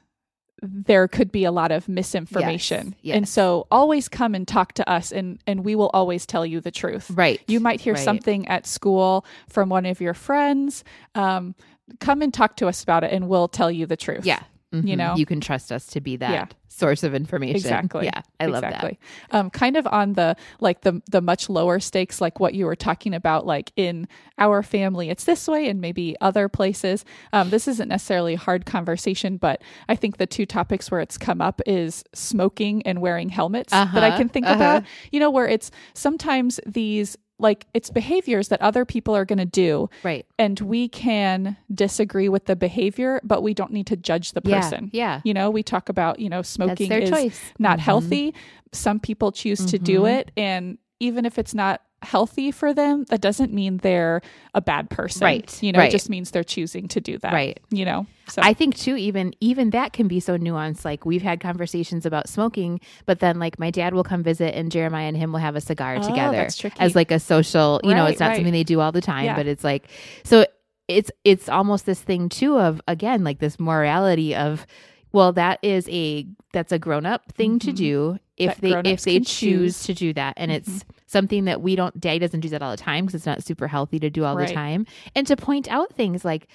[0.62, 2.93] there could be a lot of misinformation.
[3.01, 6.45] Yes, And so always come and talk to us and and we will always tell
[6.45, 7.09] you the truth.
[7.09, 7.41] Right.
[7.47, 8.03] You might hear Right.
[8.03, 10.84] something at school from one of your friends.
[11.16, 11.55] Um,
[11.99, 14.24] come and talk to us about it and we'll tell you the truth.
[14.24, 14.43] Yeah.
[14.74, 14.97] Mhm.
[14.97, 15.15] know?
[15.15, 16.45] you can trust us to be that Yeah.
[16.69, 17.55] source of information.
[17.57, 18.05] Exactly.
[18.05, 18.22] Yeah.
[18.39, 18.69] I love that.
[18.76, 18.99] exactly.
[19.32, 22.76] Um, kind of on the like the the much lower stakes, like what you were
[22.76, 24.07] talking about, like in
[24.38, 27.03] our family, it's this way, and maybe other places.
[27.34, 31.17] Um, this isn't necessarily a hard conversation, but I think the two topics where it's
[31.17, 34.55] come up is smoking and wearing helmets that I Uh-huh, can think uh-huh.
[34.55, 34.84] about.
[35.11, 39.46] You know, where it's sometimes these like it's behaviors that other people are going to
[39.46, 39.89] do.
[40.04, 40.26] Right.
[40.39, 44.89] and we can disagree with the behavior but we don't need to judge the person
[44.94, 45.16] Yeah.
[45.16, 45.22] yeah.
[45.24, 47.39] you know we talk about you know smoking is choice.
[47.60, 47.82] not Mhm.
[47.82, 48.34] healthy.
[48.72, 50.14] Some people choose to do Mhm.
[50.20, 50.32] it.
[50.38, 54.22] And even if it's not healthy for them, that doesn't mean they're
[54.54, 55.24] a bad person.
[55.26, 55.89] Right, You know, right.
[55.89, 57.32] it just means they're choosing to do that.
[57.34, 57.60] Right.
[57.70, 60.84] You know, so I think too, even even that can be so nuanced.
[60.86, 64.72] Like we've had conversations about smoking, but then like my dad will come visit, and
[64.72, 66.47] Jeremiah and him will have a cigar Oh, together
[66.80, 67.80] as like a social.
[67.84, 68.36] You know, it's not right.
[68.38, 69.36] something they do all the time, Yeah.
[69.36, 69.88] but it's like
[70.24, 70.45] so.
[70.88, 74.66] It's it's almost this thing too of again like this morality of
[75.14, 77.76] well that is a that's a grown up thing to Mhm.
[77.76, 79.78] do if That they if they choose choose.
[79.78, 79.86] Mm-hmm.
[79.86, 82.78] to do that and it's something that we don't daddy doesn't do that all the
[82.78, 84.47] time because it's not super healthy to do all Right.
[84.47, 84.86] the time
[85.16, 86.47] and to point out things like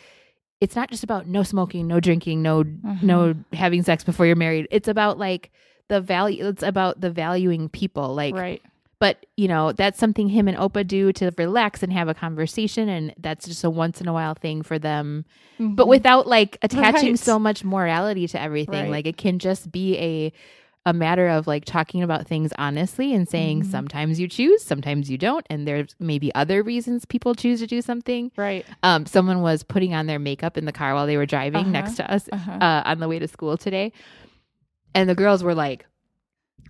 [0.61, 2.65] it's not just about no smoking no drinking no
[3.03, 5.51] no having sex before you're married it's about like
[5.89, 8.63] the value it's about the valuing people like right.
[8.99, 12.89] but you know that's something him and opa do to relax and have a conversation
[12.89, 15.25] and that's just a once in a while thing for them
[15.59, 15.89] but Mhm.
[15.89, 17.19] without like attaching Right.
[17.19, 18.91] so much morality to everything Right.
[18.91, 20.33] like it can just be a
[20.87, 23.67] a matter of like talking about things honestly and saying Mhm.
[23.71, 27.83] sometimes you choose sometimes you don't and there's maybe other reasons people choose to do
[27.83, 28.65] something right.
[28.83, 31.71] um someone was putting on their makeup in the car while they were driving Uh-huh.
[31.73, 32.53] next to us Uh-huh.
[32.53, 33.93] uh, on the way to school today.
[34.95, 35.85] And the girls were like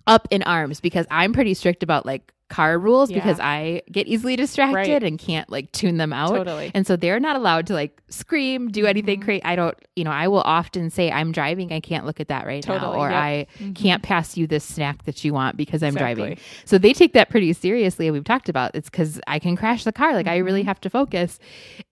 [0.06, 3.16] up in arms because I'm pretty strict about like car rules Yeah.
[3.16, 5.02] because I get easily distracted Right.
[5.02, 6.28] and can't like tune them out.
[6.36, 6.70] Totally.
[6.74, 9.24] And so they're not allowed to like scream, do anything Mhm.
[9.24, 9.44] crazy.
[9.44, 11.72] I don't, you know, I will often say, I'm driving.
[11.72, 12.92] I can't look at that right now.
[12.92, 13.18] Or yep.
[13.18, 13.74] I Mhm.
[13.74, 16.38] can't pass you this snack that you want because I'm driving.
[16.64, 18.06] So they take that pretty seriously.
[18.06, 20.14] And we've talked about it's because I can crash the car.
[20.14, 20.68] Like I really Mm-hmm.
[20.68, 21.40] have to focus.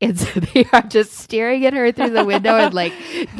[0.00, 2.92] And so they are just staring at her through the window and like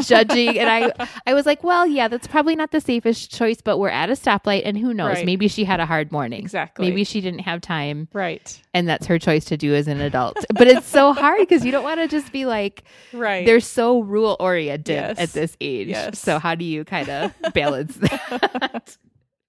[0.03, 0.59] judging.
[0.59, 0.91] And I,
[1.27, 4.15] I was like, well, yeah, that's probably not the safest choice, but we're at a
[4.15, 5.17] stoplight and who knows?
[5.19, 5.27] Right.
[5.27, 6.41] Maybe she had a hard morning.
[6.41, 6.89] Exactly.
[6.89, 8.61] Maybe she didn't have time Right.
[8.73, 10.37] and that's her choice to do as an adult.
[10.55, 13.45] but it's so hard because you don't want to just be like, Right.
[13.47, 15.19] they're so rule oriented Yes.
[15.19, 15.89] at this age.
[15.89, 16.19] Yes.
[16.19, 18.97] So how do you kind of balance that?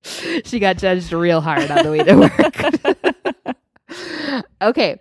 [0.45, 3.55] she got judged real hard on the way to work.
[4.61, 4.99] okay.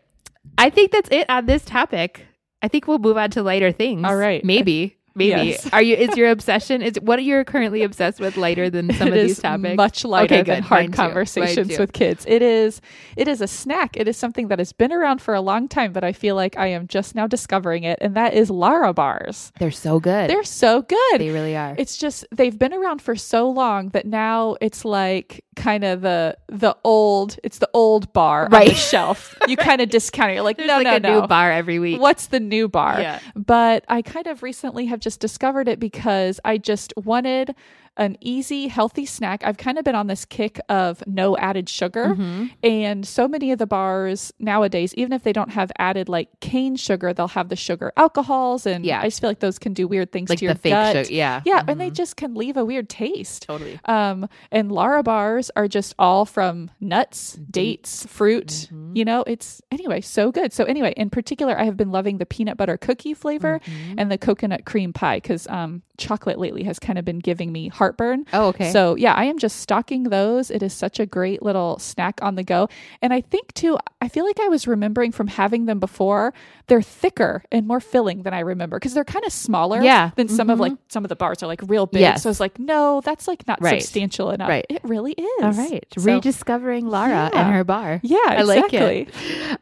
[0.58, 2.26] I think that's it on this topic.
[2.62, 4.04] I think we'll move on to lighter things.
[4.04, 4.44] All right.
[4.44, 4.96] Maybe.
[5.16, 5.50] Maybe.
[5.50, 5.68] Yes.
[5.72, 9.12] Are you is your obsession is what you're currently obsessed with lighter than some It
[9.12, 9.76] of is these topics?
[9.76, 10.64] much lighter Okay, than good.
[10.64, 11.78] hard Mine conversations too.
[11.78, 12.24] with kids.
[12.28, 12.80] It is
[13.16, 13.96] it is a snack.
[13.96, 16.56] It is something that has been around for a long time, but I feel like
[16.58, 19.52] I am just now discovering it, and that is Lara bars.
[19.60, 20.28] They're so good.
[20.28, 21.20] They're so good.
[21.20, 21.74] they really are.
[21.78, 26.36] it's just they've been around for so long that now it's like kind of the
[26.48, 29.36] the old it's the old bar on the shelf.
[29.46, 30.34] You kind of discount it.
[30.34, 31.20] You're like, There's no, like no, a no.
[31.20, 32.00] new bar every week.
[32.00, 33.00] What's the new bar?
[33.00, 33.20] Yeah.
[33.36, 37.54] But I kind of recently have just discovered it because I just wanted
[37.96, 39.42] an easy, healthy snack.
[39.44, 42.06] I've kind of been on this kick of no added sugar.
[42.06, 42.46] Mm-hmm.
[42.64, 46.74] And so many of the bars nowadays, even if they don't have added like cane
[46.76, 48.66] sugar, they'll have the sugar alcohols.
[48.66, 49.00] And Yeah.
[49.00, 50.96] I just feel like those can do weird things like to your the fake gut.
[51.06, 51.14] sugar.
[51.14, 51.40] Yeah.
[51.44, 51.94] Yeah, and they Mhm.
[51.94, 53.42] just can leave a weird taste.
[53.46, 53.78] totally.
[53.84, 58.68] Um, and Lara bars are just all from nuts, dates, fruit.
[58.72, 58.96] Mhm.
[58.96, 60.52] You know, it's anyway so good.
[60.52, 63.94] So anyway, in particular, I have been loving the peanut butter cookie flavor Mhm.
[63.98, 67.68] and the coconut cream pie because um, chocolate lately has kind of been giving me
[67.84, 68.24] heartburn.
[68.32, 68.70] Oh, okay.
[68.72, 70.50] So yeah, I am just stocking those.
[70.50, 72.68] It is such a great little snack on the go.
[73.02, 76.32] And I think too, I feel like I was remembering from having them before,
[76.66, 80.10] they're thicker and more filling than I remember because they're kind of smaller Yeah.
[80.16, 80.62] than some of Mhm.
[80.62, 82.00] like some of the bars are like real big.
[82.00, 82.22] Yes.
[82.22, 83.82] So I was like, no, that's like not Right.
[83.82, 84.48] substantial enough.
[84.48, 84.64] Right.
[84.70, 85.42] It really is.
[85.44, 85.84] All right.
[85.98, 87.38] So- Rediscovering Lara Yeah.
[87.40, 88.00] and her bar.
[88.02, 89.08] yeah, I like it.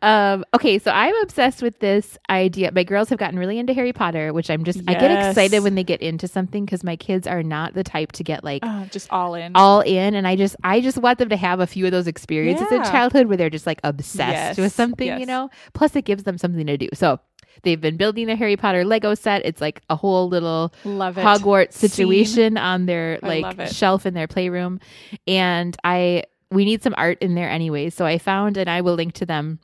[0.02, 2.70] Um, okay, so I'm obsessed with this idea.
[2.72, 5.74] My girls have gotten really into Harry Potter, which I'm just I get excited when
[5.74, 8.84] they get into something because my kids are not the type to get like Uh,
[8.86, 9.52] just all in.
[9.54, 12.06] all in, and I just I just want them to have a few of those
[12.06, 15.50] experiences in childhood where they're just like obsessed Yes, with something, you know.
[15.74, 16.88] Plus, it gives them something to do.
[16.94, 17.20] So.
[17.64, 19.44] They've been building a Harry Potter Lego set.
[19.44, 20.72] It's like a whole little.
[20.84, 21.90] Hogwarts Scene.
[21.90, 24.80] situation on their like shelf in their playroom.
[25.28, 27.90] And I we need some art in there anyway.
[27.90, 29.60] So I found and I will link to them.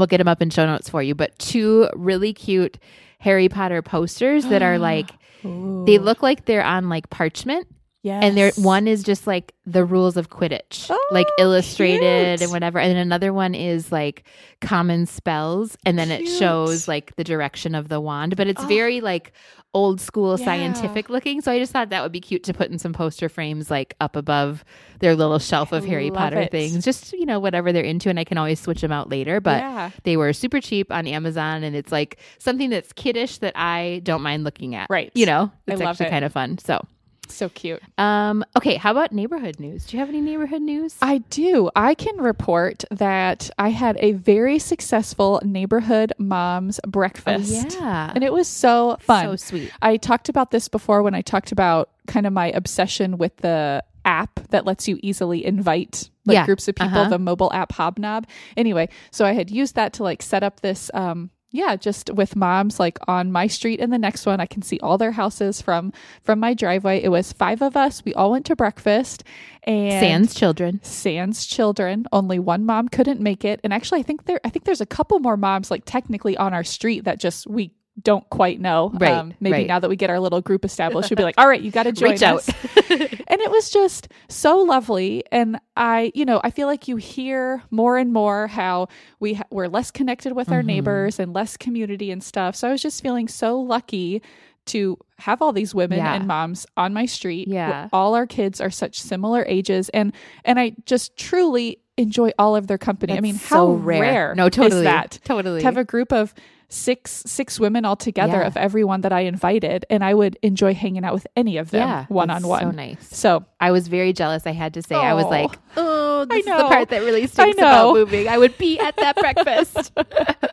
[0.00, 2.78] We'll get them up in show notes for you, but two really cute
[3.18, 5.10] Harry Potter posters that are like
[5.42, 7.68] they look like they're on like parchment
[8.02, 8.22] yes.
[8.24, 12.42] and there one is just like the rules of Quidditch, oh, like Oh, illustrated cute.
[12.42, 12.78] and whatever.
[12.78, 14.24] And then another one is like
[14.60, 18.36] common spells, and then it shows like the direction of the wand.
[18.36, 18.66] But it's Oh.
[18.66, 19.32] very like
[19.72, 20.44] old school Yeah.
[20.44, 21.40] scientific looking.
[21.40, 23.94] So I just thought that would be cute to put in some poster frames like
[24.00, 24.64] up above
[24.98, 26.50] their little shelf of I Harry Potter it.
[26.50, 26.84] things.
[26.84, 29.40] Just, you know, whatever they're into and I can always switch them out later.
[29.40, 29.90] But yeah.
[30.02, 34.22] they were super cheap on Amazon and it's like something that's kiddish that I don't
[34.22, 34.88] mind looking at.
[34.90, 35.12] Right.
[35.14, 36.58] You know, I it's love actually kind of fun.
[36.58, 36.84] So
[37.30, 37.80] so cute.
[37.98, 39.86] um, okay, how about neighborhood news?
[39.86, 40.96] Do you have any neighborhood news?
[41.02, 41.70] I do.
[41.74, 47.52] I can report that I had a very successful neighborhood moms breakfast.
[47.78, 48.12] Oh, yeah.
[48.14, 49.24] And it was so fun.
[49.26, 49.70] So sweet.
[49.82, 53.82] I talked about this before when I talked about kind of my obsession with the
[54.04, 56.46] app that lets you easily invite like Yeah.
[56.46, 57.10] groups of people, Uh-huh.
[57.10, 58.24] the mobile app Hobnob.
[58.56, 62.36] Anyway, so I had used that to like set up this um yeah, just with
[62.36, 65.60] moms like on my street and the next one I can see all their houses
[65.60, 65.92] from
[66.22, 67.02] from my driveway.
[67.02, 68.04] It was 5 of us.
[68.04, 69.24] We all went to breakfast
[69.64, 70.80] and Sans children.
[70.82, 72.06] sans children.
[72.12, 74.86] Only one mom couldn't make it, and actually, I think there, I think there's a
[74.86, 77.72] couple more moms like technically on our street that just we
[78.02, 78.86] don't quite know.
[78.92, 79.66] Um, Right, maybe right.
[79.66, 81.82] now that we get our little group established, we'll be like, all right, you got
[81.84, 82.48] to join Reach us.
[82.90, 87.62] and it was just so lovely, and I, you know, I feel like you hear
[87.70, 88.88] more and more how
[89.18, 90.66] we ha- we're less connected with our Mhm.
[90.66, 92.56] neighbors and less community and stuff.
[92.56, 94.22] So I was just feeling so lucky
[94.66, 96.14] to have all these women Yeah.
[96.14, 97.48] and moms on my street.
[97.48, 97.88] Yeah.
[97.92, 100.12] All our kids are such similar ages and
[100.44, 103.14] and I just truly enjoy all of their company.
[103.14, 104.34] I That's mean, so how rare.
[104.36, 104.82] No, totally.
[104.82, 105.18] is that?
[105.24, 105.60] Totally.
[105.60, 106.34] To have a group of
[106.72, 108.46] six six women all together Yeah.
[108.46, 111.86] of everyone that I invited and I would enjoy hanging out with any of them
[111.86, 112.62] yeah, one on one.
[112.62, 113.16] So nice.
[113.16, 114.46] So I was very jealous.
[114.46, 117.58] I had to say, I was like, "Oh, this is the part that really stinks
[117.58, 117.64] know.
[117.90, 119.92] about moving." I would be at that breakfast.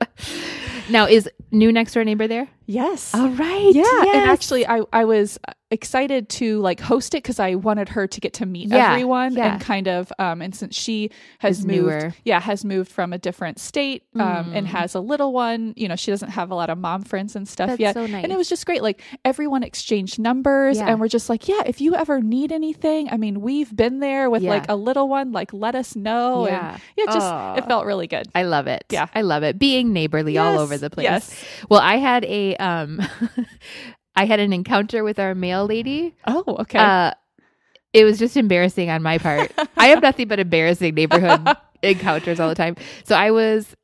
[0.90, 2.48] now, is new next door neighbor there?
[2.68, 3.14] Yes.
[3.16, 3.72] All right.
[3.74, 5.40] yeah, and actually, I I was
[5.70, 9.34] excited to like host it because I wanted her to get to meet Yeah, everyone
[9.34, 9.52] yeah.
[9.56, 12.14] and kind of um and since she has Is moved newer.
[12.24, 14.70] yeah has moved from a different state um and Mm.
[14.70, 17.46] has a little one you know she doesn't have a lot of mom friends and
[17.50, 18.24] stuff That's yet so nice.
[18.24, 20.88] and it was just great like everyone exchanged numbers Yeah.
[20.88, 24.30] and we're just like yeah if you ever need anything I mean we've been there
[24.30, 26.76] with like a little one like let us know Yeah.
[26.76, 28.86] and yeah just it felt really good I love it.
[28.90, 29.08] Yeah.
[29.14, 29.60] I love it.
[29.60, 31.04] Being neighborly all over the place.
[31.04, 31.44] yes.
[31.68, 33.02] Well, I had a um
[34.16, 36.16] I had an encounter with our mail lady.
[36.26, 37.12] oh okay Uh
[37.94, 39.52] it was just embarrassing on my part.
[39.78, 41.48] I have nothing but embarrassing neighborhood
[41.84, 42.76] encounters all the time.
[43.06, 43.76] So I was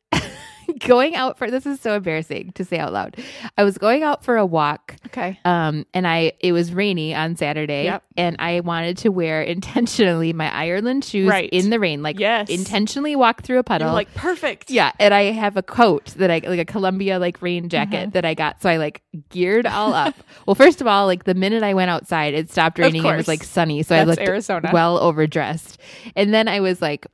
[0.79, 3.17] going out for this is so embarrassing to say out loud.
[3.57, 7.35] I was going out for a walk okay um and i it was rainy on
[7.35, 8.03] saturday Yep.
[8.17, 11.49] and i wanted to wear intentionally my ireland shoes Right.
[11.51, 12.49] in the rain like Yes.
[12.49, 16.31] intentionally walk through a puddle you're like perfect yeah and i have a coat that
[16.31, 18.09] i like a columbia like rain jacket Mm-hmm.
[18.11, 20.15] that i got so i like geared all up
[20.47, 23.17] well first of all like the minute i went outside it stopped raining and it
[23.17, 24.69] was like sunny so i That's looked Arizona.
[24.73, 25.79] well overdressed
[26.15, 27.05] and then i was like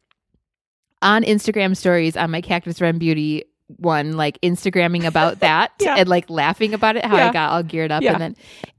[1.02, 3.44] on instagram stories on my cactus run beauty
[3.78, 5.96] one like instagramming about that Yeah.
[5.98, 8.14] and like laughing about it how i got all geared up Yeah.
[8.14, 8.36] and then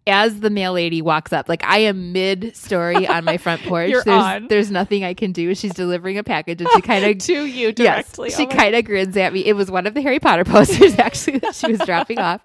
[0.07, 3.93] as the mail lady walks up like i am mid story on my front porch
[3.93, 4.49] there's on.
[4.49, 7.73] there's nothing i can do she's delivering a package and she kind of to you
[7.73, 9.45] directly Yes, she Oh kind of grins at me.
[9.47, 12.41] It was one of the Harry Potter posters actually that she was dropping off.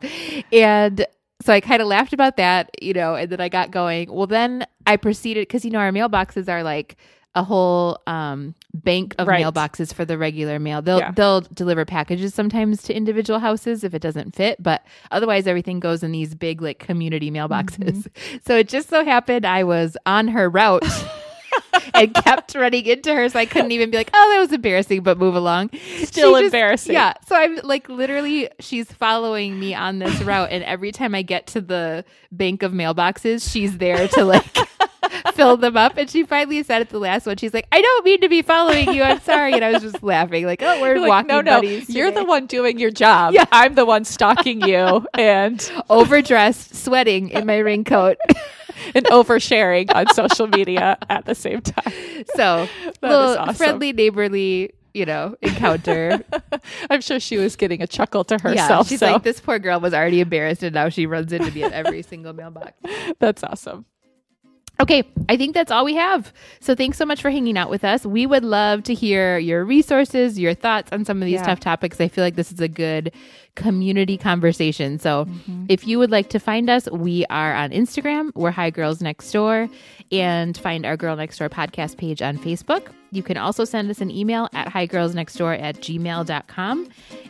[0.54, 1.06] And
[1.42, 4.12] so I kind of laughed about that, you know, and then I got going.
[4.12, 6.96] Well, then I proceeded because, you know, our mailboxes are like
[7.36, 9.44] a whole um, bank of Right.
[9.46, 10.82] mailboxes for the regular mail.
[10.82, 11.12] They'll Yeah.
[11.12, 16.02] they'll deliver packages sometimes to individual houses if it doesn't fit, but otherwise everything goes
[16.02, 18.08] in these big like community mailboxes.
[18.08, 18.38] Mm-hmm.
[18.48, 20.84] So it just so happened I was on her route.
[21.94, 25.04] and kept running into her, so I couldn't even be like, "Oh, that was embarrassing,"
[25.04, 25.70] but move along.
[26.04, 26.94] Still She just- embarrassing.
[26.94, 27.14] Yeah.
[27.28, 31.48] So I'm like, literally, she's following me on this route, and every time I get
[31.48, 34.46] to the bank of mailboxes, she's there to like
[35.34, 35.98] fill them up.
[35.98, 38.42] And she finally said at the last one, she's like, "I don't mean to be
[38.42, 39.04] following you.
[39.04, 41.58] I'm sorry." And I was just laughing, like, "Oh, we're You're like, walking no, no,
[41.58, 43.34] buddies." you're today." the one doing your job.
[43.34, 43.46] Yeah.
[43.52, 48.18] I'm the one stalking you and overdressed, sweating in my raincoat.
[48.94, 51.94] and oversharing on social media at the same time.
[52.36, 53.56] So, That little awesome.
[53.56, 56.22] friendly, neighborly, you know, encounter.
[56.90, 58.86] I'm sure she was getting a chuckle to herself.
[58.86, 61.52] yeah, she's so like, this poor girl was already embarrassed, and now she runs into
[61.52, 62.74] me at every single mailbox.
[63.20, 63.86] that's awesome.
[64.82, 66.34] Okay, I think that's all we have.
[66.60, 68.06] So thanks so much for hanging out with us.
[68.06, 71.46] We would love to hear your resources, your thoughts on some of these Yeah.
[71.46, 72.02] tough topics.
[72.02, 73.14] I feel like this is a good
[73.56, 75.00] community conversation.
[75.00, 75.66] So mm-hmm.
[75.70, 78.32] if you would like to find us, we are on Instagram.
[78.36, 79.70] We're Hi Girls Next Door
[80.12, 82.88] and find our Girl Next Door podcast page on Facebook.
[83.12, 86.90] You can also send us an email at higirlsnextdoor at gmail.com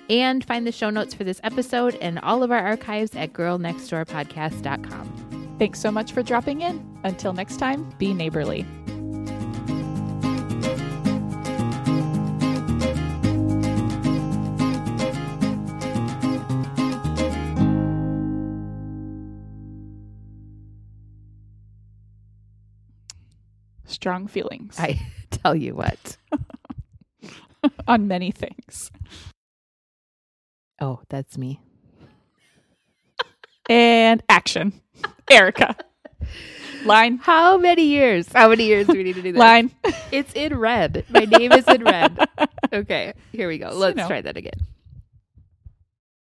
[0.10, 5.35] and find the show notes for this episode and all of our archives at girlnextdoorpodcast.com.
[5.58, 6.86] Thanks so much for dropping in.
[7.04, 8.66] Until next time, be neighborly.
[23.86, 25.00] Strong feelings I
[25.32, 26.18] tell you what.
[27.88, 28.92] on many things.
[30.80, 31.60] Oh, that's me.
[33.70, 34.74] And action.
[35.30, 35.76] Erica.
[36.86, 37.18] Line.
[37.18, 38.32] How many years?
[38.32, 39.40] How many years do we need to do that?
[39.40, 39.72] Line.
[40.12, 41.04] It's in red.
[41.10, 42.18] My name is in red.
[42.74, 43.70] Okay, here we go.
[43.70, 44.08] Let's know.
[44.08, 44.60] try that again.